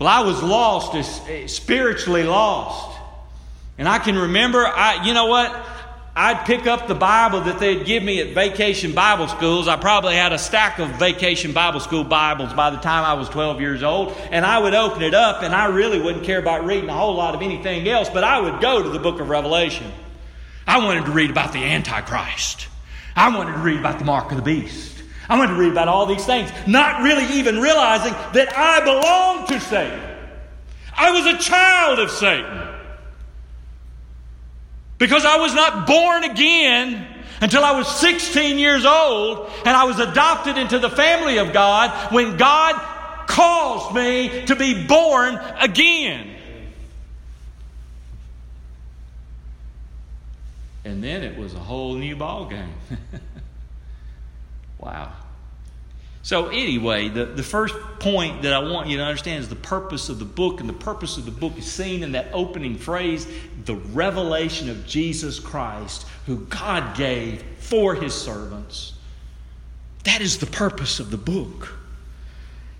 Well, 0.00 0.08
I 0.08 0.20
was 0.20 0.42
lost, 0.42 0.94
eh, 1.28 1.46
spiritually 1.46 2.24
lost. 2.24 2.98
And 3.76 3.86
I 3.86 3.98
can 3.98 4.16
remember, 4.16 4.66
I, 4.66 5.04
you 5.04 5.12
know 5.12 5.26
what? 5.26 5.54
I'd 6.16 6.46
pick 6.46 6.66
up 6.66 6.88
the 6.88 6.94
Bible 6.94 7.42
that 7.42 7.58
they'd 7.58 7.84
give 7.84 8.02
me 8.02 8.18
at 8.20 8.34
vacation 8.34 8.92
Bible 8.92 9.28
schools. 9.28 9.68
I 9.68 9.76
probably 9.76 10.14
had 10.14 10.32
a 10.32 10.38
stack 10.38 10.78
of 10.78 10.88
vacation 10.92 11.52
Bible 11.52 11.80
school 11.80 12.02
Bibles 12.02 12.54
by 12.54 12.70
the 12.70 12.78
time 12.78 13.04
I 13.04 13.12
was 13.12 13.28
12 13.28 13.60
years 13.60 13.82
old. 13.82 14.16
And 14.30 14.46
I 14.46 14.58
would 14.58 14.72
open 14.72 15.02
it 15.02 15.12
up, 15.12 15.42
and 15.42 15.54
I 15.54 15.66
really 15.66 16.00
wouldn't 16.00 16.24
care 16.24 16.38
about 16.38 16.64
reading 16.64 16.88
a 16.88 16.96
whole 16.96 17.14
lot 17.14 17.34
of 17.34 17.42
anything 17.42 17.86
else, 17.86 18.08
but 18.08 18.24
I 18.24 18.40
would 18.40 18.58
go 18.62 18.82
to 18.82 18.88
the 18.88 18.98
book 18.98 19.20
of 19.20 19.28
Revelation. 19.28 19.92
I 20.66 20.78
wanted 20.78 21.04
to 21.04 21.12
read 21.12 21.30
about 21.30 21.52
the 21.52 21.62
Antichrist. 21.62 22.68
I 23.14 23.36
wanted 23.36 23.52
to 23.52 23.58
read 23.58 23.78
about 23.78 23.98
the 23.98 24.06
mark 24.06 24.30
of 24.30 24.38
the 24.38 24.42
beast. 24.42 24.99
I'm 25.30 25.38
going 25.38 25.48
to 25.48 25.54
read 25.54 25.70
about 25.70 25.86
all 25.86 26.06
these 26.06 26.26
things, 26.26 26.50
not 26.66 27.02
really 27.02 27.24
even 27.38 27.60
realizing 27.60 28.12
that 28.32 28.52
I 28.56 28.80
belonged 28.80 29.48
to 29.48 29.60
Satan. 29.60 30.00
I 30.96 31.12
was 31.12 31.24
a 31.34 31.38
child 31.38 32.00
of 32.00 32.10
Satan. 32.10 32.68
Because 34.98 35.24
I 35.24 35.38
was 35.38 35.54
not 35.54 35.86
born 35.86 36.24
again 36.24 37.06
until 37.40 37.64
I 37.64 37.70
was 37.72 37.88
16 38.00 38.58
years 38.58 38.84
old 38.84 39.48
and 39.64 39.68
I 39.68 39.84
was 39.84 40.00
adopted 40.00 40.58
into 40.58 40.80
the 40.80 40.90
family 40.90 41.38
of 41.38 41.52
God 41.52 42.12
when 42.12 42.36
God 42.36 42.74
caused 43.28 43.94
me 43.94 44.44
to 44.46 44.56
be 44.56 44.84
born 44.84 45.36
again. 45.60 46.28
And 50.84 51.04
then 51.04 51.22
it 51.22 51.38
was 51.38 51.54
a 51.54 51.58
whole 51.60 51.94
new 51.94 52.16
ball 52.16 52.46
game. 52.46 52.74
wow. 54.80 55.12
So, 56.22 56.48
anyway, 56.48 57.08
the, 57.08 57.24
the 57.24 57.42
first 57.42 57.74
point 57.98 58.42
that 58.42 58.52
I 58.52 58.58
want 58.58 58.88
you 58.88 58.98
to 58.98 59.02
understand 59.02 59.42
is 59.42 59.48
the 59.48 59.56
purpose 59.56 60.10
of 60.10 60.18
the 60.18 60.26
book, 60.26 60.60
and 60.60 60.68
the 60.68 60.74
purpose 60.74 61.16
of 61.16 61.24
the 61.24 61.30
book 61.30 61.56
is 61.56 61.70
seen 61.70 62.02
in 62.02 62.12
that 62.12 62.28
opening 62.32 62.76
phrase 62.76 63.26
the 63.64 63.76
revelation 63.76 64.68
of 64.68 64.86
Jesus 64.86 65.40
Christ, 65.40 66.06
who 66.26 66.40
God 66.46 66.94
gave 66.94 67.42
for 67.58 67.94
his 67.94 68.14
servants. 68.14 68.92
That 70.04 70.20
is 70.20 70.38
the 70.38 70.46
purpose 70.46 71.00
of 71.00 71.10
the 71.10 71.16
book. 71.16 71.74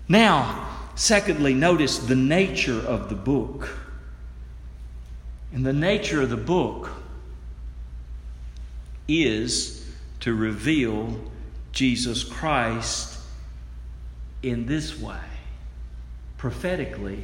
Now, 0.07 0.67
secondly, 0.95 1.53
notice 1.55 1.97
the 1.97 2.15
nature 2.15 2.79
of 2.79 3.09
the 3.09 3.15
book. 3.15 3.69
And 5.53 5.65
the 5.65 5.73
nature 5.73 6.21
of 6.21 6.29
the 6.29 6.37
book 6.37 6.91
is 9.07 9.85
to 10.21 10.33
reveal 10.33 11.19
Jesus 11.71 12.23
Christ 12.23 13.19
in 14.43 14.65
this 14.65 14.99
way, 14.99 15.17
prophetically, 16.37 17.23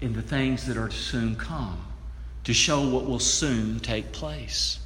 in 0.00 0.12
the 0.12 0.22
things 0.22 0.66
that 0.66 0.76
are 0.76 0.88
to 0.88 0.96
soon 0.96 1.36
come, 1.36 1.80
to 2.44 2.52
show 2.52 2.86
what 2.88 3.06
will 3.06 3.18
soon 3.18 3.80
take 3.80 4.12
place. 4.12 4.78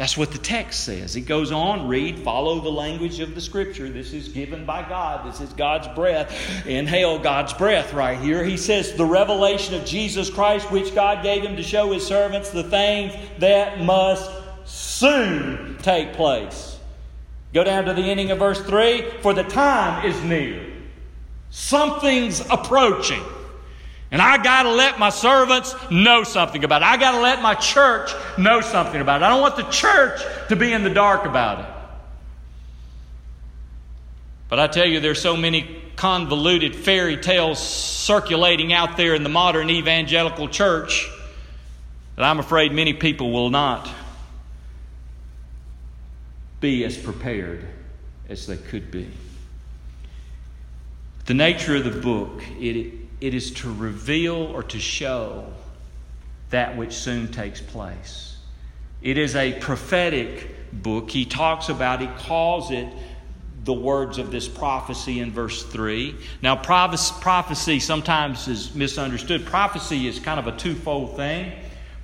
That's 0.00 0.16
what 0.16 0.32
the 0.32 0.38
text 0.38 0.84
says. 0.84 1.14
It 1.16 1.22
goes 1.22 1.52
on, 1.52 1.86
read, 1.86 2.20
follow 2.20 2.60
the 2.60 2.70
language 2.70 3.20
of 3.20 3.34
the 3.34 3.40
scripture. 3.40 3.86
This 3.86 4.14
is 4.14 4.28
given 4.28 4.64
by 4.64 4.88
God. 4.88 5.30
This 5.30 5.42
is 5.42 5.52
God's 5.52 5.88
breath. 5.88 6.66
Inhale 6.66 7.18
God's 7.18 7.52
breath 7.52 7.92
right 7.92 8.18
here. 8.18 8.42
He 8.42 8.56
says, 8.56 8.94
The 8.94 9.04
revelation 9.04 9.74
of 9.74 9.84
Jesus 9.84 10.30
Christ, 10.30 10.70
which 10.70 10.94
God 10.94 11.22
gave 11.22 11.42
him 11.42 11.54
to 11.56 11.62
show 11.62 11.92
his 11.92 12.06
servants 12.06 12.48
the 12.48 12.62
things 12.62 13.12
that 13.40 13.82
must 13.82 14.30
soon 14.70 15.76
take 15.82 16.12
place. 16.12 16.78
Go 17.52 17.64
down 17.64 17.86
to 17.86 17.94
the 17.94 18.02
ending 18.02 18.30
of 18.30 18.38
verse 18.38 18.60
3 18.60 19.02
For 19.22 19.34
the 19.34 19.42
time 19.42 20.06
is 20.06 20.22
near. 20.22 20.64
Something's 21.50 22.40
approaching. 22.48 23.22
And 24.12 24.20
I 24.20 24.42
got 24.42 24.64
to 24.64 24.72
let 24.72 24.98
my 24.98 25.10
servants 25.10 25.74
know 25.90 26.24
something 26.24 26.64
about 26.64 26.82
it. 26.82 26.84
I 26.84 26.96
got 26.96 27.12
to 27.12 27.20
let 27.20 27.42
my 27.42 27.54
church 27.54 28.10
know 28.36 28.60
something 28.60 29.00
about 29.00 29.22
it. 29.22 29.24
I 29.24 29.28
don't 29.28 29.40
want 29.40 29.56
the 29.56 29.62
church 29.64 30.20
to 30.48 30.56
be 30.56 30.72
in 30.72 30.82
the 30.82 30.90
dark 30.90 31.26
about 31.26 31.60
it. 31.60 31.66
But 34.48 34.58
I 34.58 34.66
tell 34.66 34.86
you, 34.86 34.98
there's 34.98 35.20
so 35.22 35.36
many 35.36 35.80
convoluted 35.94 36.74
fairy 36.74 37.16
tales 37.16 37.60
circulating 37.60 38.72
out 38.72 38.96
there 38.96 39.14
in 39.14 39.22
the 39.22 39.28
modern 39.28 39.70
evangelical 39.70 40.48
church 40.48 41.08
that 42.16 42.24
I'm 42.24 42.40
afraid 42.40 42.72
many 42.72 42.94
people 42.94 43.30
will 43.30 43.50
not 43.50 43.88
be 46.60 46.84
as 46.84 46.96
prepared 46.96 47.66
as 48.28 48.46
they 48.46 48.56
could 48.56 48.90
be. 48.90 49.08
The 51.26 51.34
nature 51.34 51.76
of 51.76 51.84
the 51.84 52.00
book, 52.00 52.42
it, 52.58 52.94
it 53.20 53.34
is 53.34 53.50
to 53.52 53.72
reveal 53.72 54.34
or 54.34 54.62
to 54.64 54.78
show 54.78 55.52
that 56.50 56.76
which 56.76 56.92
soon 56.92 57.30
takes 57.30 57.60
place. 57.60 58.36
It 59.02 59.16
is 59.16 59.36
a 59.36 59.58
prophetic 59.60 60.72
book, 60.72 61.10
he 61.10 61.24
talks 61.24 61.68
about, 61.68 62.00
he 62.00 62.08
calls 62.18 62.70
it 62.70 62.88
the 63.64 63.72
words 63.72 64.18
of 64.18 64.30
this 64.30 64.48
prophecy 64.48 65.20
in 65.20 65.30
verse 65.30 65.62
3. 65.64 66.16
Now, 66.42 66.56
prophecy 66.56 67.78
sometimes 67.78 68.48
is 68.48 68.74
misunderstood. 68.74 69.44
Prophecy 69.44 70.06
is 70.06 70.18
kind 70.18 70.40
of 70.40 70.46
a 70.46 70.56
twofold 70.56 71.16
thing. 71.16 71.52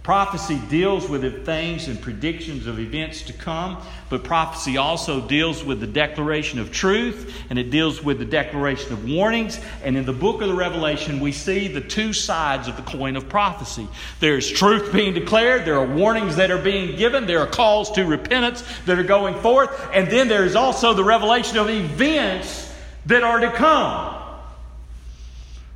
Prophecy 0.07 0.61
deals 0.69 1.09
with 1.09 1.45
things 1.45 1.89
and 1.89 2.01
predictions 2.01 2.69
of 2.69 2.79
events 2.79 3.23
to 3.23 3.33
come, 3.33 3.83
but 4.09 4.23
prophecy 4.23 4.77
also 4.77 5.21
deals 5.21 5.65
with 5.65 5.81
the 5.81 5.87
declaration 5.89 6.61
of 6.61 6.71
truth 6.71 7.37
and 7.51 7.59
it 7.59 7.71
deals 7.71 8.05
with 8.05 8.21
the 8.21 8.25
declaration 8.25 8.93
of 8.93 9.11
warnings. 9.11 9.59
And 9.83 9.97
in 9.97 10.07
the 10.07 10.13
book 10.13 10.43
of 10.43 10.49
the 10.49 10.55
Revelation, 10.55 11.19
we 11.19 11.33
see 11.33 11.67
the 11.67 11.81
two 11.81 12.13
sides 12.13 12.69
of 12.69 12.77
the 12.77 12.83
coin 12.83 13.17
of 13.17 13.29
prophecy. 13.29 13.89
There's 14.21 14.49
truth 14.49 14.93
being 14.93 15.13
declared, 15.13 15.65
there 15.65 15.81
are 15.81 15.85
warnings 15.85 16.37
that 16.37 16.53
are 16.53 16.63
being 16.63 16.95
given, 16.95 17.27
there 17.27 17.41
are 17.41 17.49
calls 17.49 17.91
to 17.95 18.05
repentance 18.05 18.63
that 18.85 19.01
are 19.01 19.03
going 19.03 19.35
forth, 19.41 19.89
and 19.93 20.09
then 20.09 20.29
there 20.29 20.45
is 20.45 20.55
also 20.55 20.95
the 20.95 21.03
revelation 21.03 21.59
of 21.59 21.69
events 21.69 22.73
that 23.07 23.25
are 23.25 23.41
to 23.41 23.51
come, 23.51 24.23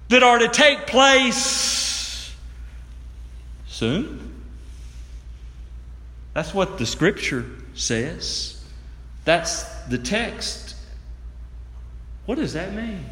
that 0.06 0.22
are 0.22 0.38
to 0.38 0.46
take 0.46 0.86
place 0.86 2.32
soon. 3.66 4.19
That's 6.34 6.54
what 6.54 6.78
the 6.78 6.86
scripture 6.86 7.46
says. 7.74 8.62
That's 9.24 9.64
the 9.84 9.98
text. 9.98 10.76
What 12.26 12.36
does 12.36 12.52
that 12.52 12.74
mean? 12.74 13.04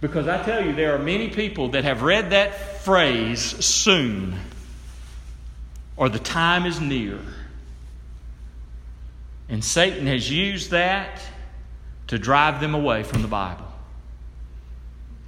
Because 0.00 0.26
I 0.26 0.42
tell 0.42 0.64
you, 0.64 0.74
there 0.74 0.94
are 0.94 0.98
many 0.98 1.28
people 1.28 1.68
that 1.70 1.84
have 1.84 2.02
read 2.02 2.30
that 2.30 2.80
phrase 2.80 3.40
soon 3.64 4.36
or 5.96 6.08
the 6.08 6.18
time 6.18 6.66
is 6.66 6.80
near. 6.80 7.18
And 9.48 9.64
Satan 9.64 10.06
has 10.06 10.30
used 10.30 10.70
that 10.70 11.20
to 12.08 12.18
drive 12.18 12.60
them 12.60 12.74
away 12.74 13.02
from 13.02 13.22
the 13.22 13.28
Bible. 13.28 13.66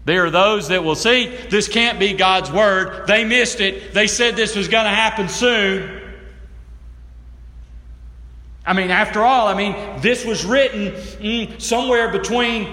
There 0.05 0.27
are 0.27 0.31
those 0.31 0.69
that 0.69 0.85
will 0.85 0.97
see 0.97 1.27
this 1.27 1.69
can't 1.69 1.99
be 1.99 2.13
God's 2.15 2.51
word. 2.51 3.07
They 3.07 3.25
missed 3.25 3.61
it. 3.61 3.95
They 3.95 4.07
said 4.07 4.37
this 4.37 4.57
was 4.57 4.69
going 4.69 4.85
to 4.85 4.91
happen 4.91 5.29
soon. 5.29 6.01
I 8.67 8.73
mean, 8.73 8.91
after 8.91 9.23
all, 9.23 9.47
I 9.47 9.55
mean, 9.55 10.01
this 10.01 10.25
was 10.25 10.45
written 10.45 10.93
mm, 10.93 11.61
somewhere 11.61 12.11
between 12.11 12.73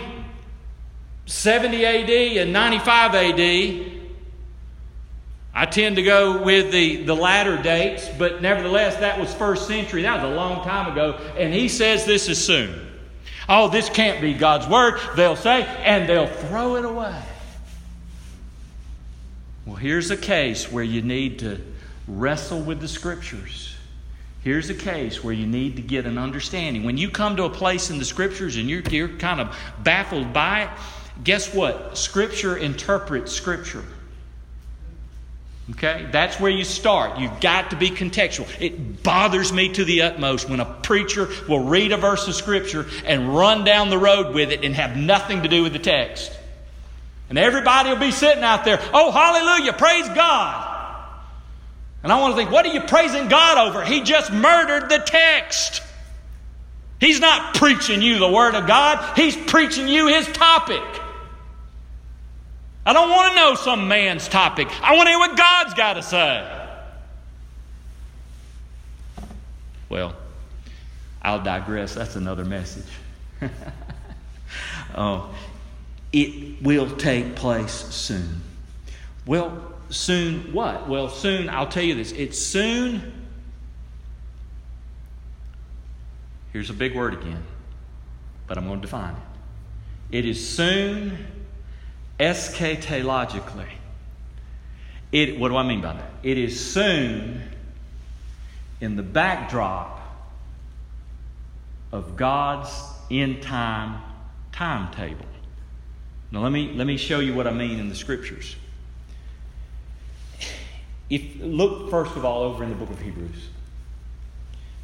70 1.25 1.86
AD 1.86 2.10
and 2.38 2.54
95 2.54 3.15
AD. 3.15 3.91
I 5.54 5.65
tend 5.65 5.97
to 5.97 6.04
go 6.04 6.41
with 6.41 6.71
the, 6.71 7.04
the 7.04 7.15
latter 7.15 7.62
dates, 7.62 8.08
but 8.17 8.41
nevertheless, 8.41 8.97
that 8.97 9.19
was 9.19 9.34
first 9.34 9.67
century. 9.67 10.04
That 10.04 10.23
was 10.23 10.32
a 10.32 10.36
long 10.36 10.63
time 10.63 10.91
ago. 10.91 11.19
And 11.38 11.54
he 11.54 11.67
says 11.67 12.06
this 12.06 12.30
is 12.30 12.43
soon. 12.43 12.88
Oh, 13.49 13.67
this 13.67 13.89
can't 13.89 14.21
be 14.21 14.34
God's 14.34 14.67
word, 14.67 14.99
they'll 15.17 15.36
say, 15.36 15.63
and 15.63 16.08
they'll 16.08 16.27
throw 16.27 16.77
it 16.77 16.86
away. 16.86 17.21
Well, 19.65 19.75
here's 19.75 20.10
a 20.10 20.17
case 20.17 20.71
where 20.71 20.84
you 20.84 21.01
need 21.01 21.39
to 21.39 21.60
wrestle 22.08 22.62
with 22.62 22.80
the 22.80 22.88
scriptures. 22.88 23.70
Here's 24.43 24.69
a 24.69 24.75
case 24.75 25.23
where 25.23 25.34
you 25.34 25.45
need 25.45 25.75
to 25.75 25.82
get 25.82 26.06
an 26.06 26.17
understanding. 26.17 26.84
When 26.84 26.97
you 26.97 27.10
come 27.10 27.36
to 27.36 27.43
a 27.43 27.49
place 27.49 27.89
in 27.91 27.99
the 27.99 28.06
scriptures 28.06 28.58
and 28.58 28.69
you're, 28.69 28.82
you're 28.82 29.08
kind 29.08 29.39
of 29.39 29.56
baffled 29.84 30.34
by 30.34 30.63
it, 30.63 30.69
guess 31.23 31.54
what? 31.54 31.97
Scripture 31.97 32.58
interprets 32.58 33.32
scripture. 33.32 33.84
Okay? 35.71 36.08
That's 36.12 36.39
where 36.39 36.51
you 36.51 36.63
start. 36.63 37.19
You've 37.19 37.39
got 37.39 37.69
to 37.69 37.75
be 37.75 37.91
contextual. 37.91 38.47
It 38.60 39.04
bothers 39.04 39.54
me 39.54 39.71
to 39.73 39.86
the 39.86 40.01
utmost 40.01 40.49
when 40.49 40.60
a 40.60 40.65
preacher 40.65 41.30
will 41.47 41.63
read 41.65 41.91
a 41.91 41.97
verse 41.97 42.27
of 42.27 42.36
Scripture 42.36 42.88
and 43.06 43.36
run 43.36 43.63
down 43.63 43.89
the 43.89 43.97
road 43.97 44.34
with 44.34 44.51
it 44.51 44.65
and 44.65 44.75
have 44.75 44.97
nothing 44.97 45.43
to 45.43 45.47
do 45.47 45.63
with 45.63 45.73
the 45.73 45.80
text. 45.80 46.32
And 47.30 47.38
everybody 47.38 47.89
will 47.89 47.99
be 47.99 48.12
sitting 48.12 48.43
out 48.43 48.65
there, 48.65 48.82
oh, 48.91 49.12
hallelujah, 49.12 49.73
praise 49.73 50.10
God. 50.10 50.70
And 52.04 52.12
I 52.12 52.20
want 52.20 52.34
to 52.34 52.38
think, 52.38 52.52
what 52.52 52.66
are 52.66 52.74
you 52.74 52.82
praising 52.82 53.28
God 53.28 53.58
over? 53.58 53.86
He 53.86 54.02
just 54.02 54.32
murdered 54.32 54.90
the 54.90 55.00
text. 55.00 55.84
He's 57.00 57.20
not 57.20 57.56
preaching 57.56 58.02
you 58.02 58.20
the 58.20 58.32
Word 58.32 58.56
of 58.56 58.68
God, 58.68 59.18
He's 59.18 59.36
preaching 59.36 59.88
you 59.88 60.08
His 60.08 60.28
topic. 60.28 60.84
I 62.86 62.94
don't 62.94 63.10
want 63.10 63.34
to 63.34 63.36
know 63.36 63.56
some 63.56 63.88
man's 63.88 64.28
topic. 64.28 64.68
I 64.82 64.96
want 64.96 65.08
to 65.08 65.12
hear 65.12 65.20
what 65.20 65.38
God's 65.38 65.74
got 65.76 65.94
to 65.94 66.02
say. 66.04 66.58
Well, 69.88 70.16
I'll 71.22 71.44
digress. 71.44 71.94
That's 71.94 72.16
another 72.16 72.46
message. 72.46 72.88
oh, 74.96 75.36
it 76.12 76.62
will 76.62 76.96
take 76.96 77.36
place 77.36 77.74
soon. 77.74 78.42
Well, 79.26 79.70
soon 79.91 80.54
what? 80.54 80.88
Well, 80.88 81.10
soon, 81.10 81.49
I'll 81.49 81.67
tell 81.67 81.84
you 81.84 81.95
this. 81.95 82.12
It's 82.12 82.39
soon. 82.39 83.13
Here's 86.54 86.69
a 86.69 86.73
big 86.73 86.95
word 86.95 87.13
again, 87.13 87.43
but 88.47 88.58
I'm 88.58 88.67
going 88.67 88.82
to 88.82 88.88
define 88.88 89.15
it. 89.15 90.17
It 90.17 90.25
is 90.25 90.47
soon 90.47 91.17
eschatologically. 92.19 93.69
It, 95.12 95.39
what 95.39 95.49
do 95.49 95.58
I 95.58 95.63
mean 95.63 95.82
by 95.82 95.93
that? 95.93 96.12
It 96.23 96.38
is 96.38 96.60
soon 96.73 97.41
in 98.80 98.95
the 98.95 99.04
backdrop 99.04 99.99
of 101.91 102.15
God's 102.15 102.71
end 103.10 103.41
time 103.41 104.01
timetable. 104.51 105.25
Now 106.32 106.41
let 106.41 106.51
me 106.51 106.73
let 106.73 106.88
me 106.88 106.97
show 106.97 107.19
you 107.19 107.34
what 107.34 107.47
I 107.47 107.51
mean 107.51 107.80
in 107.80 107.89
the 107.89 107.95
scriptures. 107.95 108.56
If 111.12 111.41
look 111.41 111.89
first 111.89 112.15
of 112.15 112.24
all 112.24 112.43
over 112.43 112.63
in 112.63 112.69
the 112.69 112.76
book 112.76 112.89
of 112.89 113.02
Hebrews. 113.02 113.50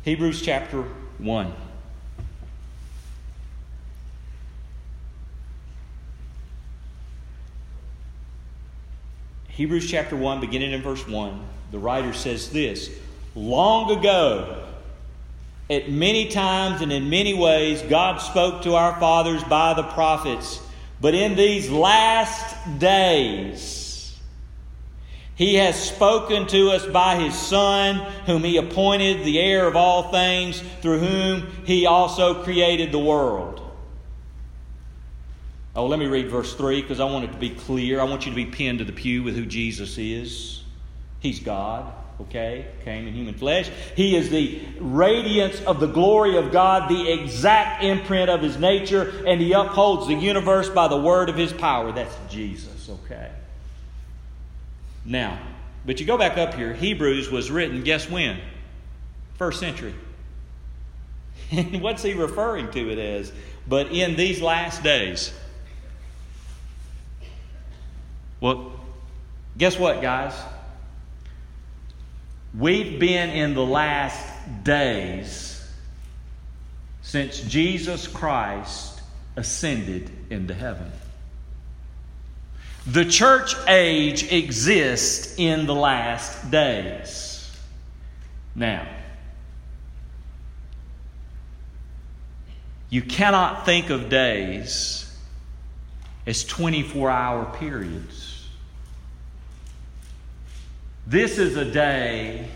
Hebrews 0.04 0.42
chapter 0.42 0.82
1. 1.20 1.54
Hebrews 9.48 9.90
chapter 9.90 10.18
1, 10.18 10.42
beginning 10.42 10.74
in 10.74 10.82
verse 10.82 11.08
1, 11.08 11.46
the 11.72 11.80
writer 11.80 12.12
says 12.12 12.50
this 12.50 12.92
Long 13.34 13.98
ago, 13.98 14.66
at 15.70 15.90
many 15.90 16.28
times 16.28 16.82
and 16.82 16.92
in 16.92 17.10
many 17.10 17.36
ways, 17.36 17.82
God 17.84 18.18
spoke 18.18 18.63
to 18.63 18.76
our 18.76 19.00
fathers 19.00 19.46
by 19.46 19.74
the 19.76 19.84
prophets. 19.84 20.60
But 21.00 21.16
in 21.16 21.36
these 21.38 21.70
last 21.70 22.80
days, 22.80 23.87
He 25.38 25.54
has 25.56 25.80
spoken 25.80 26.47
to 26.47 26.71
us 26.71 26.84
by 26.88 27.15
His 27.17 27.38
Son, 27.38 27.97
whom 28.26 28.43
He 28.43 28.58
appointed 28.58 29.23
the 29.23 29.39
heir 29.39 29.67
of 29.67 29.76
all 29.76 30.12
things, 30.12 30.63
through 30.82 30.97
whom 30.97 31.47
He 31.63 31.86
also 31.86 32.43
created 32.43 32.91
the 32.91 33.00
world. 33.00 33.62
Oh, 35.76 35.86
let 35.86 36.00
me 36.00 36.08
read 36.08 36.30
verse 36.30 36.56
3 36.56 36.82
because 36.82 37.00
I 37.00 37.06
want 37.06 37.26
it 37.26 37.34
to 37.34 37.38
be 37.38 37.52
clear. 37.52 38.02
I 38.02 38.06
want 38.06 38.26
you 38.26 38.32
to 38.32 38.36
be 38.36 38.47
pinned 38.47 38.80
to 38.80 38.86
the 38.86 38.91
pew 38.91 39.21
with 39.21 39.36
who 39.36 39.45
Jesus 39.45 40.00
is. 40.00 40.63
He's 41.19 41.39
God, 41.39 41.93
okay? 42.19 42.65
Came 42.84 43.08
in 43.08 43.13
human 43.13 43.36
flesh. 43.36 43.69
He 43.95 44.15
is 44.15 44.32
the 44.32 44.60
radiance 44.80 45.62
of 45.62 45.80
the 45.80 45.86
glory 45.86 46.36
of 46.36 46.52
God, 46.52 46.89
the 46.89 47.12
exact 47.12 47.84
imprint 47.84 48.32
of 48.32 48.41
his 48.41 48.58
nature, 48.58 49.23
and 49.28 49.39
he 49.39 49.54
upholds 49.54 50.08
the 50.08 50.15
universe 50.15 50.67
by 50.67 50.88
the 50.88 50.97
word 50.97 51.30
of 51.30 51.36
his 51.36 51.54
power. 51.54 51.91
That's 51.91 52.17
Jesus, 52.28 52.89
okay? 52.89 53.30
Now, 55.08 55.39
but 55.86 56.02
you 56.02 56.06
go 56.06 56.17
back 56.17 56.38
up 56.38 56.54
here, 56.54 56.74
Hebrews 56.74 57.32
was 57.32 57.50
written, 57.50 57.82
guess 57.82 58.10
when? 58.10 58.39
First 59.36 59.62
century. 59.62 59.96
And 61.50 61.82
what's 61.82 62.04
he 62.04 62.13
referring 62.13 62.69
to 62.71 62.92
it 62.92 63.00
as? 63.00 63.32
But 63.65 63.88
in 63.94 64.17
these 64.17 64.42
last 64.42 64.84
days. 64.84 65.34
Well, 68.42 68.73
guess 69.58 69.79
what, 69.79 70.02
guys? 70.02 70.34
We've 72.58 73.00
been 73.00 73.29
in 73.29 73.54
the 73.54 73.65
last 73.65 74.27
days 74.63 75.65
since 77.02 77.40
Jesus 77.42 78.08
Christ 78.08 79.02
ascended 79.38 80.12
into 80.29 80.54
heaven. 80.54 80.92
The 82.88 83.04
church 83.04 83.54
age 83.67 84.31
exists 84.31 85.35
in 85.38 85.65
the 85.65 85.75
last 85.75 86.50
days. 86.50 87.52
Now, 88.56 88.88
you 92.90 93.02
cannot 93.02 93.65
think 93.65 93.90
of 93.90 94.08
days 94.08 95.13
as 96.25 96.46
24 96.46 97.10
hour 97.10 97.46
periods. 97.58 98.48
This 101.06 101.38
is 101.38 101.58
a 101.58 101.65
day 101.65 102.48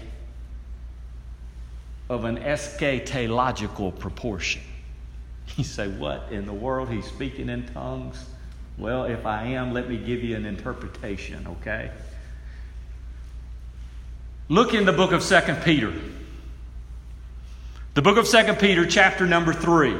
of 2.09 2.23
an 2.23 2.37
eschatological 2.37 3.97
proportion. 3.99 4.61
You 5.57 5.65
say, 5.65 5.89
What 5.89 6.31
in 6.31 6.45
the 6.45 6.53
world? 6.53 6.87
He's 6.87 7.05
speaking 7.05 7.49
in 7.49 7.67
tongues? 7.73 8.30
Well, 8.81 9.05
if 9.05 9.27
I 9.27 9.43
am, 9.43 9.73
let 9.73 9.87
me 9.87 9.95
give 9.95 10.23
you 10.23 10.35
an 10.35 10.43
interpretation, 10.43 11.45
okay? 11.59 11.91
Look 14.49 14.73
in 14.73 14.85
the 14.85 14.91
book 14.91 15.11
of 15.11 15.23
2 15.23 15.39
Peter. 15.63 15.93
The 17.93 18.01
book 18.01 18.17
of 18.17 18.27
2 18.27 18.55
Peter, 18.55 18.87
chapter 18.87 19.27
number 19.27 19.53
3. 19.53 19.95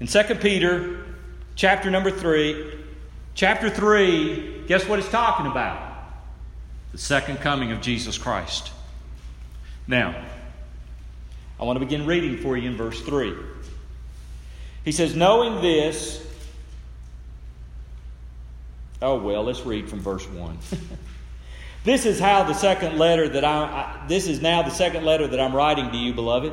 In 0.00 0.06
2 0.06 0.22
Peter, 0.34 1.02
chapter 1.54 1.90
number 1.90 2.10
3, 2.10 2.74
chapter 3.34 3.70
3, 3.70 4.64
guess 4.66 4.86
what 4.86 4.98
it's 4.98 5.08
talking 5.08 5.46
about? 5.46 5.80
The 6.92 6.98
second 6.98 7.38
coming 7.38 7.72
of 7.72 7.80
Jesus 7.80 8.18
Christ. 8.18 8.70
Now, 9.86 10.14
I 11.58 11.64
want 11.64 11.76
to 11.76 11.80
begin 11.86 12.04
reading 12.04 12.36
for 12.36 12.58
you 12.58 12.68
in 12.68 12.76
verse 12.76 13.00
3. 13.00 13.34
He 14.84 14.92
says, 14.92 15.14
Knowing 15.14 15.62
this, 15.62 16.24
oh 19.00 19.16
well, 19.16 19.44
let's 19.44 19.64
read 19.64 19.88
from 19.88 20.00
verse 20.00 20.26
1. 20.28 20.58
this 21.84 22.06
is 22.06 22.18
how 22.18 22.44
the 22.44 22.54
second 22.54 22.98
letter 22.98 23.28
that 23.28 23.44
I, 23.44 23.64
I, 23.64 24.06
this 24.08 24.26
is 24.26 24.40
now 24.42 24.62
the 24.62 24.70
second 24.70 25.04
letter 25.04 25.26
that 25.26 25.40
I'm 25.40 25.54
writing 25.54 25.90
to 25.90 25.96
you, 25.96 26.12
beloved. 26.14 26.52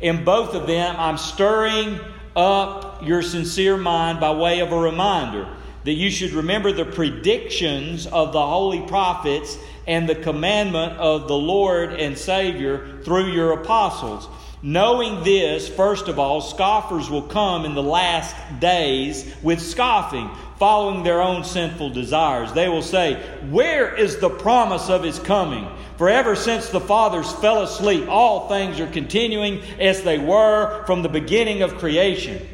In 0.00 0.24
both 0.24 0.54
of 0.54 0.66
them, 0.66 0.96
I'm 0.98 1.16
stirring 1.16 2.00
up 2.34 3.04
your 3.06 3.22
sincere 3.22 3.76
mind 3.76 4.18
by 4.20 4.32
way 4.32 4.60
of 4.60 4.72
a 4.72 4.78
reminder 4.78 5.48
that 5.84 5.92
you 5.92 6.10
should 6.10 6.32
remember 6.32 6.72
the 6.72 6.84
predictions 6.84 8.06
of 8.06 8.32
the 8.32 8.44
holy 8.44 8.80
prophets 8.86 9.58
and 9.86 10.08
the 10.08 10.14
commandment 10.14 10.92
of 10.98 11.26
the 11.26 11.36
Lord 11.36 11.92
and 11.94 12.16
Savior 12.16 13.00
through 13.02 13.32
your 13.32 13.52
apostles. 13.52 14.28
Knowing 14.64 15.24
this, 15.24 15.68
first 15.68 16.06
of 16.06 16.20
all, 16.20 16.40
scoffers 16.40 17.10
will 17.10 17.22
come 17.22 17.64
in 17.64 17.74
the 17.74 17.82
last 17.82 18.36
days 18.60 19.34
with 19.42 19.60
scoffing, 19.60 20.30
following 20.56 21.02
their 21.02 21.20
own 21.20 21.42
sinful 21.42 21.90
desires. 21.90 22.52
They 22.52 22.68
will 22.68 22.82
say, 22.82 23.20
Where 23.50 23.92
is 23.92 24.18
the 24.18 24.30
promise 24.30 24.88
of 24.88 25.02
his 25.02 25.18
coming? 25.18 25.68
For 25.96 26.08
ever 26.08 26.36
since 26.36 26.68
the 26.68 26.80
fathers 26.80 27.32
fell 27.32 27.62
asleep, 27.62 28.08
all 28.08 28.48
things 28.48 28.78
are 28.78 28.86
continuing 28.86 29.62
as 29.80 30.02
they 30.02 30.18
were 30.18 30.84
from 30.86 31.02
the 31.02 31.08
beginning 31.08 31.62
of 31.62 31.78
creation. 31.78 32.46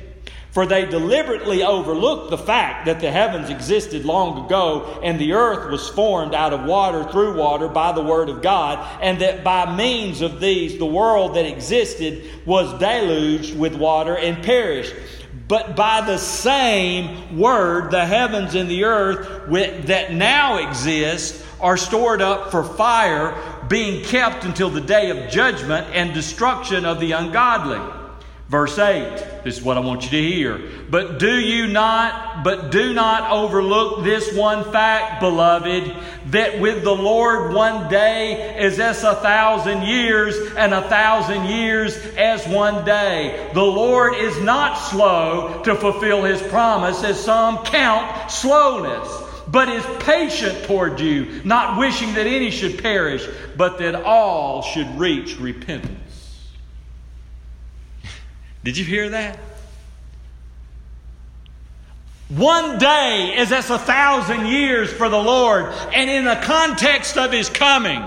For 0.53 0.65
they 0.65 0.87
deliberately 0.87 1.63
overlooked 1.63 2.31
the 2.31 2.39
fact 2.39 2.87
that 2.87 3.01
the 3.01 3.11
heavens 3.11 3.51
existed 3.51 4.05
long 4.05 4.47
ago 4.47 4.99
and 5.03 5.19
the 5.19 5.35
earth 5.35 5.71
was 5.71 5.89
formed 5.89 6.35
out 6.35 6.55
of 6.55 6.65
water 6.65 7.05
through 7.05 7.37
water 7.37 7.69
by 7.69 7.93
the 7.93 8.03
word 8.03 8.29
of 8.29 8.43
God, 8.43 8.79
and 9.03 9.21
that 9.21 9.45
by 9.45 9.77
means 9.77 10.23
of 10.23 10.41
these 10.41 10.79
the 10.79 10.87
world 10.87 11.35
that 11.37 11.45
existed 11.47 12.25
was 12.47 12.79
deluged 12.79 13.59
with 13.59 13.75
water 13.75 14.17
and 14.17 14.43
perished. 14.43 14.95
But 15.49 15.77
by 15.77 16.03
the 16.03 16.19
same 16.19 17.39
word, 17.39 17.91
the 17.91 18.05
heavens 18.05 18.55
and 18.55 18.71
the 18.71 18.85
earth 18.85 19.49
that 19.87 20.13
now 20.13 20.69
exist 20.69 21.45
are 21.61 21.77
stored 21.77 22.23
up 22.23 22.51
for 22.51 22.63
fire, 22.63 23.35
being 23.69 24.05
kept 24.05 24.45
until 24.45 24.71
the 24.71 24.81
day 24.81 25.11
of 25.11 25.31
judgment 25.31 25.89
and 25.93 26.15
destruction 26.15 26.85
of 26.85 27.01
the 27.01 27.13
ungodly. 27.13 27.98
Verse 28.49 28.79
8, 28.79 29.43
this 29.45 29.59
is 29.59 29.63
what 29.63 29.77
I 29.77 29.81
want 29.81 30.05
you 30.05 30.11
to 30.11 30.23
hear. 30.23 30.59
But 30.89 31.19
do 31.19 31.39
you 31.39 31.67
not, 31.67 32.43
but 32.43 32.71
do 32.71 32.95
not 32.95 33.31
overlook 33.31 34.05
this 34.05 34.35
one 34.35 34.73
fact, 34.73 35.21
beloved, 35.21 35.95
that 36.31 36.59
with 36.59 36.83
the 36.83 36.95
Lord 36.95 37.53
one 37.53 37.91
day 37.91 38.59
is 38.59 38.81
as 38.81 39.05
a 39.05 39.17
thousand 39.17 39.83
years, 39.83 40.35
and 40.57 40.73
a 40.73 40.89
thousand 40.89 41.45
years 41.45 41.95
as 42.17 42.47
one 42.49 42.87
day. 42.87 43.51
The 43.53 43.63
Lord 43.63 44.15
is 44.15 44.41
not 44.41 44.77
slow 44.77 45.63
to 45.65 45.75
fulfill 45.75 46.23
his 46.25 46.41
promise, 46.41 47.05
as 47.05 47.23
some 47.23 47.67
count 47.67 48.31
slowness, 48.31 49.09
but 49.47 49.69
is 49.69 49.85
patient 50.01 50.65
toward 50.65 51.01
you, 51.01 51.43
not 51.45 51.79
wishing 51.79 52.15
that 52.15 52.27
any 52.27 52.51
should 52.51 52.83
perish, 52.83 53.29
but 53.59 53.79
that 53.81 53.95
all 53.95 54.63
should 54.63 54.99
reach 54.99 55.39
repentance. 55.39 56.08
Did 58.65 58.77
you 58.77 58.85
hear 58.85 59.11
that? 59.11 59.39
One 62.29 62.79
day 62.79 63.37
is 63.39 63.53
as 63.53 63.71
a 63.71 63.79
thousand 63.79 64.47
years 64.47 64.93
for 64.93 65.09
the 65.09 65.19
Lord, 65.19 65.73
and 65.95 66.11
in 66.11 66.25
the 66.25 66.39
context 66.43 67.17
of 67.17 67.33
His 67.33 67.49
coming. 67.49 68.05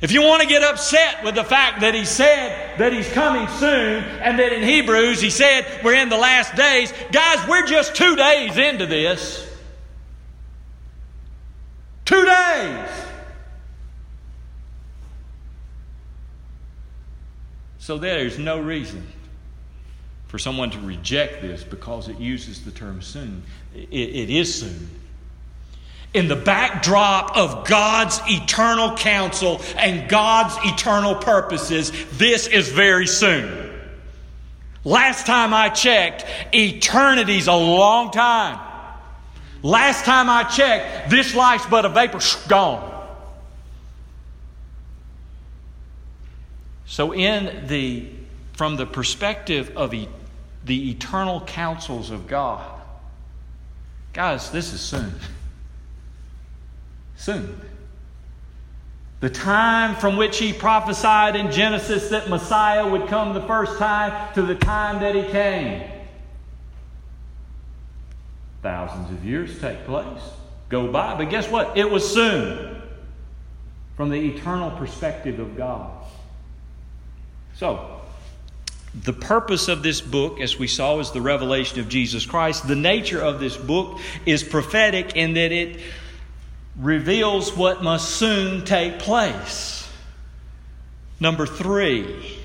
If 0.00 0.12
you 0.12 0.22
want 0.22 0.42
to 0.42 0.48
get 0.48 0.62
upset 0.62 1.24
with 1.24 1.36
the 1.36 1.44
fact 1.44 1.80
that 1.80 1.94
He 1.94 2.04
said 2.04 2.78
that 2.78 2.92
He's 2.92 3.10
coming 3.12 3.46
soon, 3.58 4.02
and 4.02 4.38
that 4.38 4.52
in 4.52 4.64
Hebrews 4.64 5.20
He 5.20 5.30
said 5.30 5.66
we're 5.84 5.94
in 5.94 6.08
the 6.08 6.18
last 6.18 6.56
days, 6.56 6.92
guys, 7.12 7.46
we're 7.48 7.66
just 7.66 7.94
two 7.94 8.16
days 8.16 8.56
into 8.56 8.86
this. 8.86 9.44
Two 12.04 12.24
days. 12.24 12.88
So 17.78 17.98
there's 17.98 18.36
no 18.36 18.58
reason 18.58 19.06
for 20.36 20.40
someone 20.40 20.68
to 20.68 20.78
reject 20.80 21.40
this 21.40 21.64
because 21.64 22.10
it 22.10 22.18
uses 22.18 22.62
the 22.62 22.70
term 22.70 23.00
soon. 23.00 23.42
it, 23.74 23.88
it 23.88 24.28
is 24.28 24.60
soon. 24.60 24.90
In 26.12 26.28
the 26.28 26.36
backdrop 26.36 27.34
of 27.34 27.66
God's 27.66 28.20
eternal 28.26 28.94
counsel 28.98 29.62
and 29.78 30.10
God's 30.10 30.54
eternal 30.62 31.14
purposes, 31.14 31.90
this 32.18 32.48
is 32.48 32.68
very 32.68 33.06
soon. 33.06 33.80
Last 34.84 35.24
time 35.24 35.54
I 35.54 35.70
checked, 35.70 36.26
eternity's 36.52 37.46
a 37.46 37.56
long 37.56 38.10
time. 38.10 38.60
Last 39.62 40.04
time 40.04 40.28
I 40.28 40.42
checked, 40.42 41.08
this 41.08 41.34
life's 41.34 41.64
but 41.64 41.86
a 41.86 41.88
vapor, 41.88 42.20
gone. 42.46 43.08
So, 46.84 47.14
in 47.14 47.68
the 47.68 48.10
from 48.56 48.76
the 48.76 48.86
perspective 48.86 49.72
of 49.76 49.92
e- 49.92 50.08
the 50.66 50.90
eternal 50.90 51.40
counsels 51.42 52.10
of 52.10 52.26
God. 52.26 52.68
Guys, 54.12 54.50
this 54.50 54.72
is 54.72 54.80
soon. 54.80 55.14
Soon. 57.16 57.60
The 59.20 59.30
time 59.30 59.94
from 59.96 60.16
which 60.16 60.38
he 60.38 60.52
prophesied 60.52 61.36
in 61.36 61.50
Genesis 61.52 62.10
that 62.10 62.28
Messiah 62.28 62.86
would 62.86 63.06
come 63.06 63.32
the 63.32 63.42
first 63.42 63.78
time 63.78 64.34
to 64.34 64.42
the 64.42 64.56
time 64.56 65.00
that 65.00 65.14
he 65.14 65.22
came. 65.30 65.88
Thousands 68.62 69.10
of 69.12 69.24
years 69.24 69.60
take 69.60 69.84
place, 69.86 70.22
go 70.68 70.90
by, 70.90 71.14
but 71.16 71.30
guess 71.30 71.48
what? 71.48 71.78
It 71.78 71.88
was 71.88 72.12
soon 72.12 72.82
from 73.96 74.10
the 74.10 74.16
eternal 74.16 74.72
perspective 74.72 75.38
of 75.38 75.56
God. 75.56 76.04
So, 77.54 77.95
the 79.02 79.12
purpose 79.12 79.68
of 79.68 79.82
this 79.82 80.00
book, 80.00 80.40
as 80.40 80.58
we 80.58 80.66
saw, 80.66 80.98
is 81.00 81.10
the 81.10 81.20
revelation 81.20 81.80
of 81.80 81.88
Jesus 81.88 82.24
Christ. 82.24 82.66
The 82.66 82.76
nature 82.76 83.20
of 83.20 83.40
this 83.40 83.56
book 83.56 83.98
is 84.24 84.42
prophetic 84.42 85.14
in 85.16 85.34
that 85.34 85.52
it 85.52 85.80
reveals 86.76 87.54
what 87.54 87.82
must 87.82 88.08
soon 88.10 88.64
take 88.64 88.98
place. 88.98 89.88
Number 91.20 91.46
three, 91.46 92.38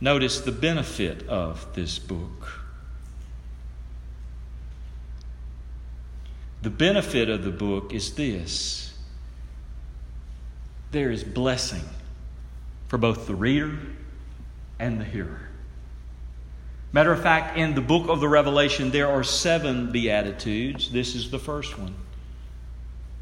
notice 0.00 0.40
the 0.40 0.52
benefit 0.52 1.26
of 1.28 1.66
this 1.74 1.98
book. 1.98 2.60
The 6.60 6.70
benefit 6.70 7.30
of 7.30 7.44
the 7.44 7.50
book 7.50 7.94
is 7.94 8.14
this 8.14 8.84
there 10.90 11.10
is 11.10 11.22
blessing 11.22 11.84
for 12.88 12.96
both 12.96 13.26
the 13.26 13.34
reader 13.34 13.78
and 14.78 15.00
the 15.00 15.04
hearer. 15.04 15.40
Matter 16.92 17.12
of 17.12 17.22
fact, 17.22 17.58
in 17.58 17.74
the 17.74 17.80
book 17.80 18.08
of 18.08 18.20
the 18.20 18.28
Revelation, 18.28 18.90
there 18.90 19.08
are 19.08 19.22
seven 19.22 19.92
Beatitudes. 19.92 20.90
This 20.90 21.14
is 21.14 21.30
the 21.30 21.38
first 21.38 21.78
one. 21.78 21.94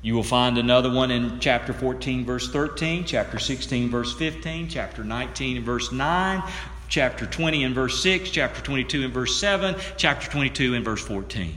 You 0.03 0.15
will 0.15 0.23
find 0.23 0.57
another 0.57 0.93
one 0.93 1.11
in 1.11 1.41
chapter 1.41 1.73
14, 1.73 2.25
verse 2.25 2.49
13, 2.51 3.05
chapter 3.05 3.41
16, 3.41 3.91
verse 3.91 4.15
15, 4.15 4.69
chapter 4.69 5.03
19, 5.03 5.57
and 5.57 5.67
verse 5.67 5.91
9, 5.91 6.43
chapter 6.89 7.27
20 7.27 7.65
and 7.65 7.75
verse 7.75 8.01
6, 8.03 8.31
chapter 8.31 8.63
22 8.63 9.03
and 9.03 9.13
verse 9.13 9.41
7, 9.41 9.75
chapter 9.97 10.31
22 10.31 10.75
and 10.75 10.85
verse 10.85 11.05
14. 11.05 11.57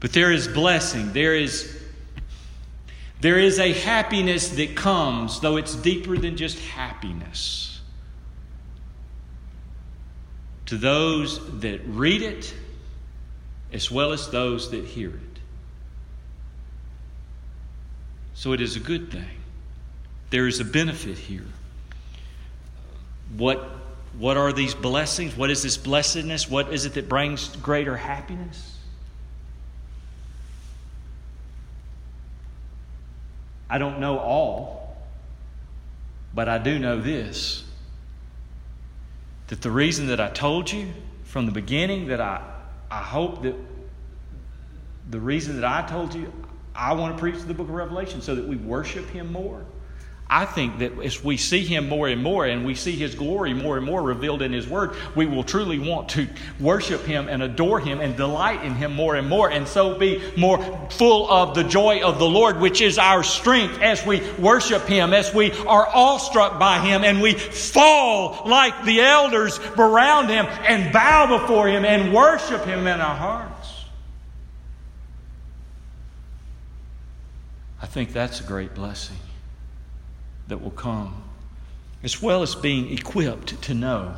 But 0.00 0.12
there 0.12 0.30
is 0.30 0.46
blessing, 0.46 1.14
there 1.14 1.34
is 1.34 1.82
there 3.20 3.38
is 3.38 3.58
a 3.58 3.72
happiness 3.72 4.50
that 4.50 4.76
comes, 4.76 5.40
though 5.40 5.56
it's 5.56 5.74
deeper 5.74 6.16
than 6.18 6.36
just 6.36 6.58
happiness. 6.58 7.80
To 10.66 10.76
those 10.76 11.60
that 11.60 11.80
read 11.86 12.22
it, 12.22 12.52
as 13.72 13.90
well 13.90 14.12
as 14.12 14.28
those 14.30 14.70
that 14.70 14.84
hear 14.84 15.10
it. 15.10 15.38
So 18.34 18.52
it 18.52 18.60
is 18.60 18.76
a 18.76 18.80
good 18.80 19.10
thing. 19.10 19.24
There 20.30 20.46
is 20.46 20.60
a 20.60 20.64
benefit 20.64 21.16
here. 21.16 21.46
What, 23.36 23.64
what 24.18 24.36
are 24.36 24.52
these 24.52 24.74
blessings? 24.74 25.36
What 25.36 25.50
is 25.50 25.62
this 25.62 25.76
blessedness? 25.76 26.48
What 26.50 26.72
is 26.72 26.84
it 26.84 26.94
that 26.94 27.08
brings 27.08 27.48
greater 27.56 27.96
happiness? 27.96 28.75
I 33.68 33.78
don't 33.78 34.00
know 34.00 34.18
all, 34.18 34.96
but 36.34 36.48
I 36.48 36.58
do 36.58 36.78
know 36.78 37.00
this 37.00 37.64
that 39.48 39.62
the 39.62 39.70
reason 39.70 40.08
that 40.08 40.20
I 40.20 40.28
told 40.28 40.72
you 40.72 40.88
from 41.24 41.46
the 41.46 41.52
beginning 41.52 42.08
that 42.08 42.20
I, 42.20 42.42
I 42.90 43.00
hope 43.02 43.42
that 43.42 43.54
the 45.08 45.20
reason 45.20 45.60
that 45.60 45.64
I 45.64 45.86
told 45.86 46.14
you 46.14 46.32
I 46.74 46.92
want 46.94 47.16
to 47.16 47.20
preach 47.20 47.40
the 47.42 47.54
book 47.54 47.68
of 47.68 47.74
Revelation 47.74 48.20
so 48.20 48.34
that 48.34 48.46
we 48.46 48.56
worship 48.56 49.08
Him 49.08 49.32
more. 49.32 49.64
I 50.28 50.44
think 50.44 50.80
that 50.80 51.00
as 51.04 51.22
we 51.22 51.36
see 51.36 51.64
Him 51.64 51.88
more 51.88 52.08
and 52.08 52.20
more 52.20 52.44
and 52.44 52.66
we 52.66 52.74
see 52.74 52.96
His 52.96 53.14
glory 53.14 53.54
more 53.54 53.76
and 53.76 53.86
more 53.86 54.02
revealed 54.02 54.42
in 54.42 54.52
His 54.52 54.66
Word, 54.66 54.96
we 55.14 55.24
will 55.24 55.44
truly 55.44 55.78
want 55.78 56.08
to 56.10 56.26
worship 56.58 57.02
Him 57.02 57.28
and 57.28 57.44
adore 57.44 57.78
Him 57.78 58.00
and 58.00 58.16
delight 58.16 58.64
in 58.64 58.74
Him 58.74 58.92
more 58.92 59.14
and 59.14 59.28
more, 59.28 59.48
and 59.48 59.68
so 59.68 59.96
be 59.96 60.20
more 60.36 60.58
full 60.90 61.30
of 61.30 61.54
the 61.54 61.62
joy 61.62 62.02
of 62.02 62.18
the 62.18 62.28
Lord, 62.28 62.58
which 62.58 62.80
is 62.80 62.98
our 62.98 63.22
strength 63.22 63.80
as 63.80 64.04
we 64.04 64.20
worship 64.36 64.82
Him, 64.86 65.14
as 65.14 65.32
we 65.32 65.52
are 65.52 65.86
awestruck 65.86 66.58
by 66.58 66.80
Him, 66.80 67.04
and 67.04 67.22
we 67.22 67.34
fall 67.34 68.42
like 68.46 68.84
the 68.84 69.02
elders 69.02 69.60
around 69.78 70.28
Him 70.28 70.46
and 70.46 70.92
bow 70.92 71.38
before 71.38 71.68
Him 71.68 71.84
and 71.84 72.12
worship 72.12 72.64
Him 72.64 72.88
in 72.88 73.00
our 73.00 73.16
hearts. 73.16 73.52
I 77.80 77.86
think 77.86 78.12
that's 78.12 78.40
a 78.40 78.44
great 78.44 78.74
blessing 78.74 79.16
that 80.48 80.62
will 80.62 80.70
come, 80.70 81.22
as 82.02 82.22
well 82.22 82.42
as 82.42 82.54
being 82.54 82.92
equipped 82.92 83.60
to 83.62 83.74
know 83.74 84.14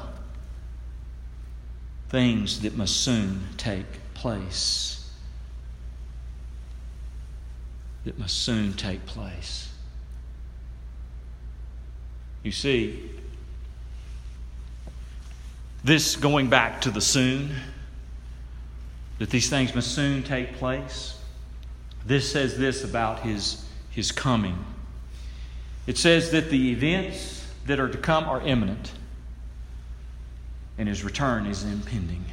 things 2.09 2.61
that 2.61 2.76
must 2.76 2.97
soon 2.99 3.49
take 3.57 3.87
place. 4.14 5.11
That 8.05 8.18
must 8.18 8.39
soon 8.39 8.72
take 8.72 9.05
place. 9.07 9.70
You 12.43 12.53
see, 12.53 13.11
this 15.85 16.16
going 16.16 16.49
back 16.49 16.81
to 16.83 16.91
the 16.91 17.01
soon, 17.01 17.51
that 19.18 19.31
these 19.31 19.51
things 19.51 19.74
must 19.74 19.95
soon 19.95 20.22
take 20.22 20.55
place, 20.55 21.18
this 22.07 22.31
says 22.31 22.57
this 22.57 22.85
about 22.85 23.20
his, 23.20 23.66
his 23.91 24.12
coming. 24.12 24.64
It 25.89 25.97
says 25.97 26.32
that 26.32 26.51
the 26.51 26.72
events 26.72 27.47
that 27.64 27.80
are 27.80 27.89
to 27.89 27.97
come 27.97 28.24
are 28.24 28.43
imminent, 28.43 28.93
and 30.76 30.86
his 30.86 31.03
return 31.03 31.47
is 31.47 31.64
impending. 31.64 32.26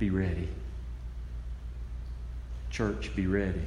Be 0.00 0.10
ready. 0.10 0.48
Church, 2.70 3.14
be 3.14 3.28
ready. 3.28 3.62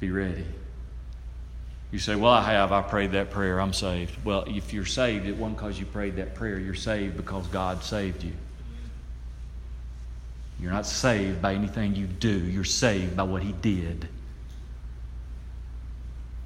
Be 0.00 0.10
ready. 0.10 0.44
You 1.92 1.98
say, 1.98 2.14
Well, 2.14 2.32
I 2.32 2.42
have. 2.42 2.72
I 2.72 2.82
prayed 2.82 3.12
that 3.12 3.30
prayer. 3.30 3.58
I'm 3.58 3.72
saved. 3.72 4.22
Well, 4.22 4.44
if 4.46 4.74
you're 4.74 4.84
saved, 4.84 5.26
it 5.26 5.38
wasn't 5.38 5.56
because 5.56 5.80
you 5.80 5.86
prayed 5.86 6.16
that 6.16 6.34
prayer. 6.34 6.58
You're 6.58 6.74
saved 6.74 7.16
because 7.16 7.46
God 7.46 7.82
saved 7.82 8.22
you. 8.22 8.32
You're 10.60 10.72
not 10.72 10.86
saved 10.86 11.40
by 11.40 11.54
anything 11.54 11.94
you 11.94 12.06
do, 12.06 12.36
you're 12.38 12.64
saved 12.64 13.16
by 13.16 13.22
what 13.22 13.42
He 13.42 13.52
did. 13.52 14.08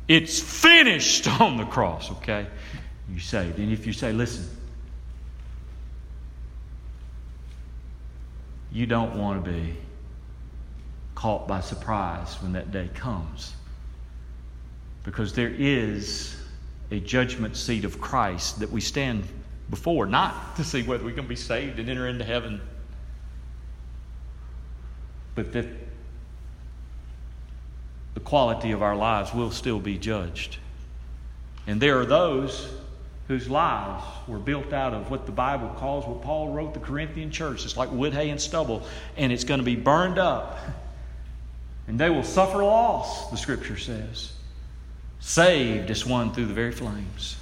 It's 0.06 0.38
finished 0.38 1.28
on 1.40 1.56
the 1.56 1.64
cross, 1.64 2.10
okay? 2.10 2.46
You're 3.10 3.20
saved. 3.20 3.58
And 3.58 3.72
if 3.72 3.86
you 3.86 3.92
say, 3.92 4.12
listen, 4.12 4.48
you 8.70 8.86
don't 8.86 9.16
want 9.16 9.44
to 9.44 9.50
be 9.50 9.76
caught 11.14 11.48
by 11.48 11.60
surprise 11.60 12.34
when 12.42 12.52
that 12.52 12.70
day 12.70 12.90
comes. 12.94 13.54
Because 15.04 15.32
there 15.32 15.52
is 15.56 16.36
a 16.90 17.00
judgment 17.00 17.56
seat 17.56 17.84
of 17.84 18.00
Christ 18.00 18.60
that 18.60 18.70
we 18.70 18.80
stand 18.80 19.24
before, 19.70 20.06
not 20.06 20.56
to 20.56 20.64
see 20.64 20.82
whether 20.82 21.04
we 21.04 21.12
can 21.12 21.26
be 21.26 21.36
saved 21.36 21.78
and 21.78 21.88
enter 21.88 22.08
into 22.08 22.24
heaven 22.24 22.60
but 25.34 25.52
that 25.52 25.66
the 28.14 28.20
quality 28.20 28.70
of 28.70 28.82
our 28.82 28.96
lives 28.96 29.34
will 29.34 29.50
still 29.50 29.80
be 29.80 29.98
judged. 29.98 30.58
And 31.66 31.80
there 31.80 31.98
are 31.98 32.06
those 32.06 32.68
whose 33.28 33.48
lives 33.48 34.04
were 34.28 34.38
built 34.38 34.72
out 34.72 34.92
of 34.92 35.10
what 35.10 35.26
the 35.26 35.32
Bible 35.32 35.68
calls, 35.78 36.06
what 36.06 36.22
Paul 36.22 36.52
wrote 36.52 36.74
the 36.74 36.80
Corinthian 36.80 37.30
church. 37.30 37.64
It's 37.64 37.76
like 37.76 37.90
wood, 37.90 38.12
hay, 38.12 38.30
and 38.30 38.40
stubble, 38.40 38.82
and 39.16 39.32
it's 39.32 39.44
going 39.44 39.60
to 39.60 39.64
be 39.64 39.76
burned 39.76 40.18
up. 40.18 40.58
And 41.88 41.98
they 41.98 42.10
will 42.10 42.22
suffer 42.24 42.62
loss, 42.62 43.30
the 43.30 43.36
scripture 43.36 43.76
says. 43.76 44.32
Saved 45.20 45.90
is 45.90 46.04
one 46.04 46.32
through 46.32 46.46
the 46.46 46.54
very 46.54 46.72
flames. 46.72 47.36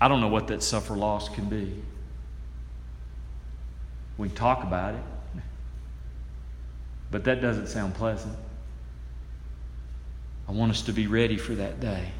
I 0.00 0.08
don't 0.08 0.22
know 0.22 0.28
what 0.28 0.46
that 0.48 0.62
suffer 0.62 0.96
loss 0.96 1.28
can 1.28 1.48
be. 1.48 1.82
We 4.16 4.28
can 4.28 4.36
talk 4.36 4.62
about 4.62 4.94
it. 4.94 5.02
But 7.10 7.24
that 7.24 7.40
doesn't 7.40 7.66
sound 7.66 7.94
pleasant. 7.94 8.36
I 10.48 10.52
want 10.52 10.70
us 10.72 10.82
to 10.82 10.92
be 10.92 11.06
ready 11.06 11.36
for 11.36 11.54
that 11.54 11.80
day. 11.80 12.10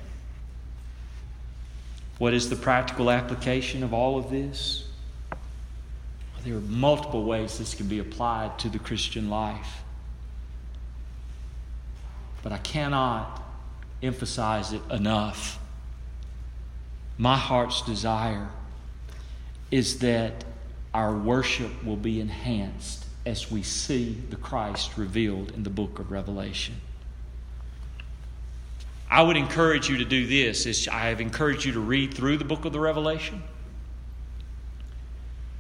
What 2.19 2.35
is 2.35 2.51
the 2.51 2.57
practical 2.57 3.11
application 3.11 3.83
of 3.83 3.95
all 3.95 4.19
of 4.19 4.31
this? 4.31 4.85
Well, 5.31 6.43
there 6.45 6.55
are 6.55 6.61
multiple 6.61 7.25
ways 7.25 7.59
this 7.59 7.75
can 7.75 7.89
be 7.89 7.99
applied 7.99 8.59
to 8.61 8.69
the 8.69 8.79
Christian 8.79 9.31
life. 9.31 9.83
But 12.43 12.53
I 12.53 12.59
cannot 12.59 13.43
emphasize 14.03 14.73
it 14.73 14.83
enough. 14.91 15.59
My 17.19 17.37
heart's 17.37 17.83
desire 17.83 18.49
is 19.71 19.99
that 20.01 20.45
our 20.93 21.15
worship 21.15 21.85
will 21.85 21.97
be 21.97 22.21
enhanced 22.21 23.07
as 23.31 23.49
we 23.49 23.63
see 23.63 24.19
the 24.29 24.37
Christ 24.37 24.99
revealed 24.99 25.53
in 25.53 25.63
the 25.63 25.71
book 25.71 26.01
of 26.01 26.11
Revelation. 26.11 26.75
I 29.09 29.23
would 29.23 29.37
encourage 29.37 29.89
you 29.89 29.99
to 29.99 30.05
do 30.05 30.27
this. 30.27 30.67
Is 30.67 30.89
I 30.89 31.07
have 31.07 31.21
encouraged 31.21 31.65
you 31.65 31.73
to 31.73 31.81
read 31.81 32.13
through 32.13 32.39
the 32.39 32.45
book 32.45 32.65
of 32.65 32.73
the 32.73 32.81
Revelation, 32.81 33.43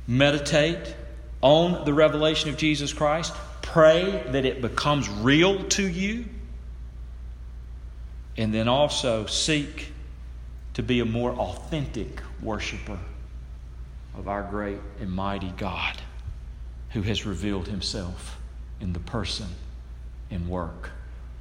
meditate 0.09 0.97
on 1.43 1.85
the 1.85 1.95
revelation 1.95 2.51
of 2.51 2.57
Jesus 2.57 2.93
Christ, 2.93 3.33
pray 3.63 4.25
that 4.33 4.45
it 4.45 4.61
becomes 4.61 5.09
real 5.09 5.63
to 5.69 5.89
you, 5.89 6.25
and 8.37 8.53
then 8.53 8.67
also 8.67 9.27
seek 9.27 9.93
to 10.75 10.83
be 10.83 10.99
a 10.99 11.05
more 11.05 11.33
authentic 11.33 12.21
worshiper 12.43 12.99
of 14.17 14.27
our 14.27 14.43
great 14.43 14.81
and 15.01 15.11
mighty 15.11 15.51
God 15.57 15.97
who 16.91 17.03
has 17.03 17.25
revealed 17.25 17.69
himself 17.69 18.39
in 18.81 18.93
the 18.93 19.01
person 19.01 19.47
and 20.31 20.49
work 20.49 20.91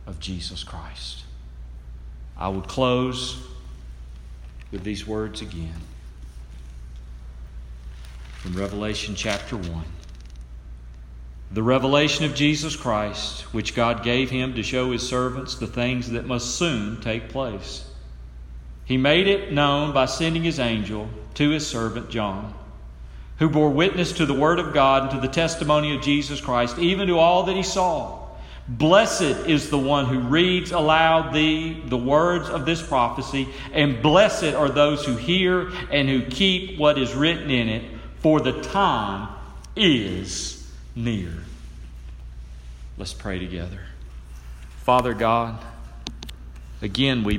of 0.05 0.19
Jesus 0.19 0.63
Christ. 0.63 1.23
I 2.37 2.49
will 2.49 2.61
close 2.61 3.45
with 4.71 4.83
these 4.83 5.05
words 5.05 5.41
again 5.41 5.81
from 8.37 8.55
Revelation 8.55 9.15
chapter 9.15 9.57
1. 9.57 9.83
The 11.51 11.63
revelation 11.63 12.25
of 12.25 12.35
Jesus 12.35 12.75
Christ, 12.75 13.41
which 13.53 13.75
God 13.75 14.03
gave 14.03 14.29
him 14.29 14.53
to 14.53 14.63
show 14.63 14.91
his 14.91 15.07
servants 15.07 15.55
the 15.55 15.67
things 15.67 16.11
that 16.11 16.27
must 16.27 16.55
soon 16.55 17.01
take 17.01 17.29
place. 17.29 17.89
He 18.85 18.97
made 18.97 19.27
it 19.27 19.51
known 19.51 19.93
by 19.93 20.05
sending 20.05 20.43
his 20.43 20.59
angel 20.59 21.09
to 21.35 21.49
his 21.49 21.65
servant 21.65 22.09
John 22.09 22.53
who 23.39 23.49
bore 23.49 23.69
witness 23.69 24.11
to 24.13 24.25
the 24.25 24.33
Word 24.33 24.59
of 24.59 24.73
God 24.73 25.03
and 25.03 25.11
to 25.11 25.27
the 25.27 25.33
testimony 25.33 25.95
of 25.95 26.01
Jesus 26.01 26.39
Christ, 26.41 26.77
even 26.77 27.07
to 27.07 27.17
all 27.17 27.43
that 27.43 27.55
he 27.55 27.63
saw. 27.63 28.27
Blessed 28.67 29.47
is 29.47 29.69
the 29.69 29.79
one 29.79 30.05
who 30.05 30.19
reads 30.19 30.71
aloud 30.71 31.33
thee 31.33 31.81
the 31.85 31.97
words 31.97 32.49
of 32.49 32.65
this 32.65 32.85
prophecy, 32.85 33.49
and 33.73 34.03
blessed 34.03 34.53
are 34.53 34.69
those 34.69 35.05
who 35.05 35.15
hear 35.15 35.71
and 35.89 36.07
who 36.07 36.21
keep 36.23 36.77
what 36.77 36.99
is 36.99 37.15
written 37.15 37.49
in 37.49 37.67
it, 37.67 37.83
for 38.19 38.39
the 38.39 38.61
time 38.61 39.29
is 39.75 40.71
near. 40.95 41.33
Let's 42.97 43.13
pray 43.13 43.39
together. 43.39 43.79
Father 44.83 45.13
God, 45.13 45.63
again 46.81 47.23
we 47.23 47.37